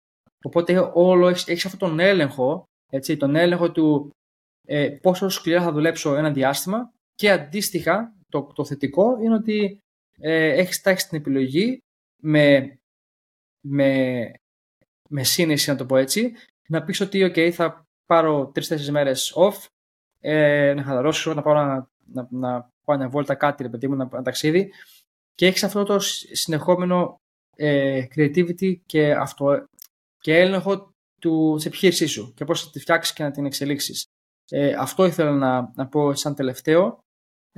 [0.42, 4.10] Οπότε όλο έχεις, έχεις αυτόν τον έλεγχο, έτσι, τον έλεγχο του
[4.66, 9.80] ε, πόσο σκληρά θα δουλέψω ένα διάστημα και αντίστοιχα το, το θετικό είναι ότι
[10.18, 11.82] ε, έχεις τάξει την επιλογή
[12.22, 12.78] με,
[13.60, 14.30] με,
[15.08, 16.32] με σύνεση να το πω έτσι
[16.68, 19.66] να πεις ότι ok θα πάρω τρει-τέσσερι μέρες off
[20.20, 23.96] ε, να χαλαρώσω, να πάω να, να, να πάω μια βόλτα κάτι ρε παιδί μου,
[23.96, 24.72] να, να ταξίδι
[25.34, 25.98] και έχεις αυτό το
[26.32, 27.20] συνεχόμενο
[27.56, 29.66] ε, creativity και, αυτό,
[30.18, 34.04] και έλεγχο του, της επιχείρησής σου και πώς θα τη φτιάξεις και να την εξελίξεις.
[34.50, 36.98] Ε, αυτό ήθελα να, να πω σαν τελευταίο.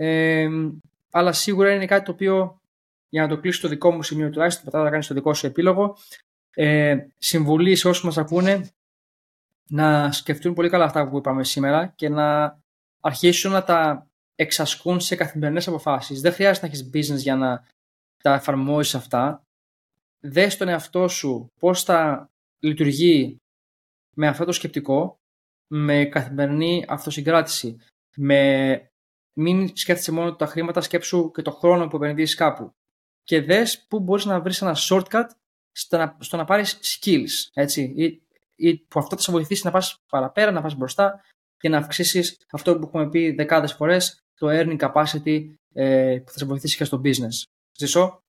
[0.00, 0.48] Ε,
[1.10, 2.60] αλλά σίγουρα είναι κάτι το οποίο
[3.08, 5.46] για να το κλείσει το δικό μου σημείο τουλάχιστον, μετά θα κάνει το δικό σου
[5.46, 5.96] επίλογο.
[6.50, 8.70] Ε, συμβουλή σε όσους μας ακούνε
[9.68, 12.58] να σκεφτούν πολύ καλά αυτά που είπαμε σήμερα και να
[13.00, 16.20] αρχίσουν να τα εξασκούν σε καθημερινές αποφάσεις.
[16.20, 17.66] Δεν χρειάζεται να έχεις business για να
[18.22, 19.42] τα εφαρμόσεις αυτά.
[20.20, 23.40] Δες τον εαυτό σου πώς θα λειτουργεί
[24.14, 25.18] με αυτό το σκεπτικό,
[25.66, 27.76] με καθημερινή αυτοσυγκράτηση,
[28.16, 28.90] με
[29.38, 32.72] μην σκέφτεσαι μόνο τα χρήματα, σκέψου και το χρόνο που επενδύεις κάπου.
[33.22, 35.26] Και δες πού μπορείς να βρεις ένα shortcut
[35.72, 38.22] στο να, στο να πάρεις skills, έτσι, ή,
[38.54, 41.24] ή που αυτό θα σε βοηθήσει να πας παραπέρα, να πας μπροστά
[41.56, 46.38] και να αυξήσεις αυτό που έχουμε πει δεκάδες φορές, το earning capacity ε, που θα
[46.38, 47.42] σε βοηθήσει και στο business.
[47.78, 48.22] Ζησό;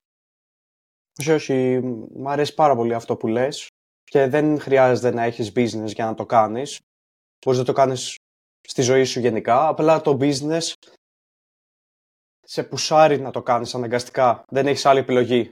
[1.20, 1.80] Όχι, όχι.
[2.16, 3.68] Μ' αρέσει πάρα πολύ αυτό που λες
[4.04, 6.80] και δεν χρειάζεται να έχεις business για να το κάνεις.
[7.46, 8.16] Μπορείς να το κάνεις
[8.68, 9.68] στη ζωή σου γενικά.
[9.68, 10.72] Απλά το business
[12.50, 14.44] σε πουσάρει να το κάνεις αναγκαστικά.
[14.48, 15.52] Δεν έχεις άλλη επιλογή.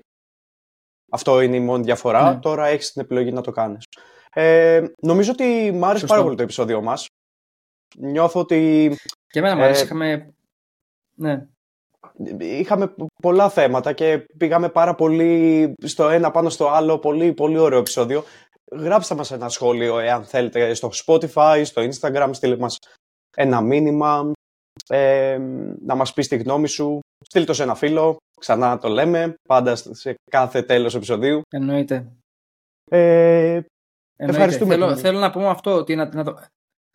[1.11, 2.33] Αυτό είναι η μόνη διαφορά.
[2.33, 2.39] Ναι.
[2.39, 3.83] Τώρα έχεις την επιλογή να το κάνεις.
[4.33, 7.05] Ε, νομίζω ότι μ' άρεσε πάρα πολύ το επεισόδιο μας.
[7.97, 8.91] Νιώθω ότι...
[9.27, 9.81] Και εμένα μου άρεσε.
[9.81, 10.33] Ε, είχαμε...
[11.17, 11.47] Ναι.
[12.39, 16.99] Είχαμε πολλά θέματα και πήγαμε πάρα πολύ στο ένα πάνω στο άλλο.
[16.99, 18.23] Πολύ, πολύ ωραίο επεισόδιο.
[18.71, 22.77] Γράψτε μας ένα σχόλιο εάν θέλετε στο Spotify, στο Instagram, στείλτε μας
[23.35, 24.31] ένα μήνυμα,
[24.87, 25.37] ε,
[25.85, 29.75] να μας πεις τη γνώμη σου, στείλ το σε ένα φίλο, ξανά το λέμε, πάντα
[29.75, 31.41] σε κάθε τέλος επεισοδίου.
[31.49, 32.11] Εννοείται.
[32.91, 33.61] Ε,
[34.15, 34.73] Ευχαριστούμε.
[34.73, 36.37] Θέλω, θέλω να πούμε αυτό, ότι να, να, το,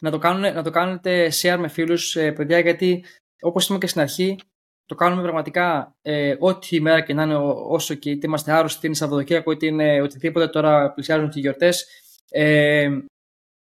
[0.03, 3.05] να, το κάνουν, να το κάνετε share με φίλους, ε, παιδιά, γιατί
[3.43, 4.38] όπως είπαμε και στην αρχή,
[4.84, 7.36] το κάνουμε πραγματικά ε, ό,τι ημέρα και να είναι,
[7.66, 11.43] όσο και είτε είμαστε άρρωστοι, είτε είναι Σαββατοκύριακο, είτε είναι οτιδήποτε τώρα πλησιάζουν και οι
[11.43, 11.86] γιορτές.
[12.30, 12.99] Ε,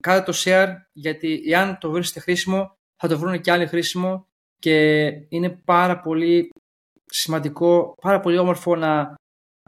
[0.04, 4.28] κάντε το share, γιατί εάν το βρίσκετε χρήσιμο, θα το βρουν και άλλοι χρήσιμο
[4.60, 6.50] και είναι πάρα πολύ
[7.06, 9.16] σημαντικό, πάρα πολύ όμορφο να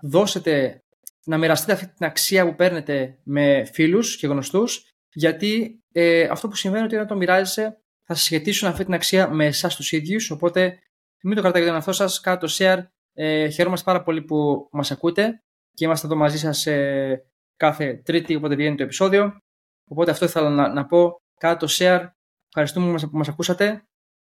[0.01, 0.83] δώσετε,
[1.25, 6.55] να μοιραστείτε αυτή την αξία που παίρνετε με φίλους και γνωστούς γιατί ε, αυτό που
[6.55, 9.91] συμβαίνει είναι ότι όταν το μοιράζεσαι θα σας σχετίσουν αυτή την αξία με εσάς τους
[9.91, 10.79] ίδιους οπότε
[11.23, 12.83] μην το κρατάτε για τον εαυτό σας, κάντε το share.
[13.13, 17.25] Ε, χαιρόμαστε πάρα πολύ που μας ακούτε και είμαστε εδώ μαζί σας ε,
[17.55, 19.37] κάθε τρίτη όποτε βγαίνει το επεισόδιο.
[19.87, 22.07] Οπότε αυτό ήθελα να, να πω, κάντε το share
[22.55, 23.83] Ευχαριστούμε που μας ακούσατε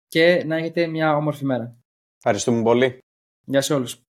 [0.08, 1.78] και να έχετε μια όμορφη μέρα.
[2.18, 2.98] Ευχαριστούμε πολύ.
[3.46, 4.09] Γεια σε όλους.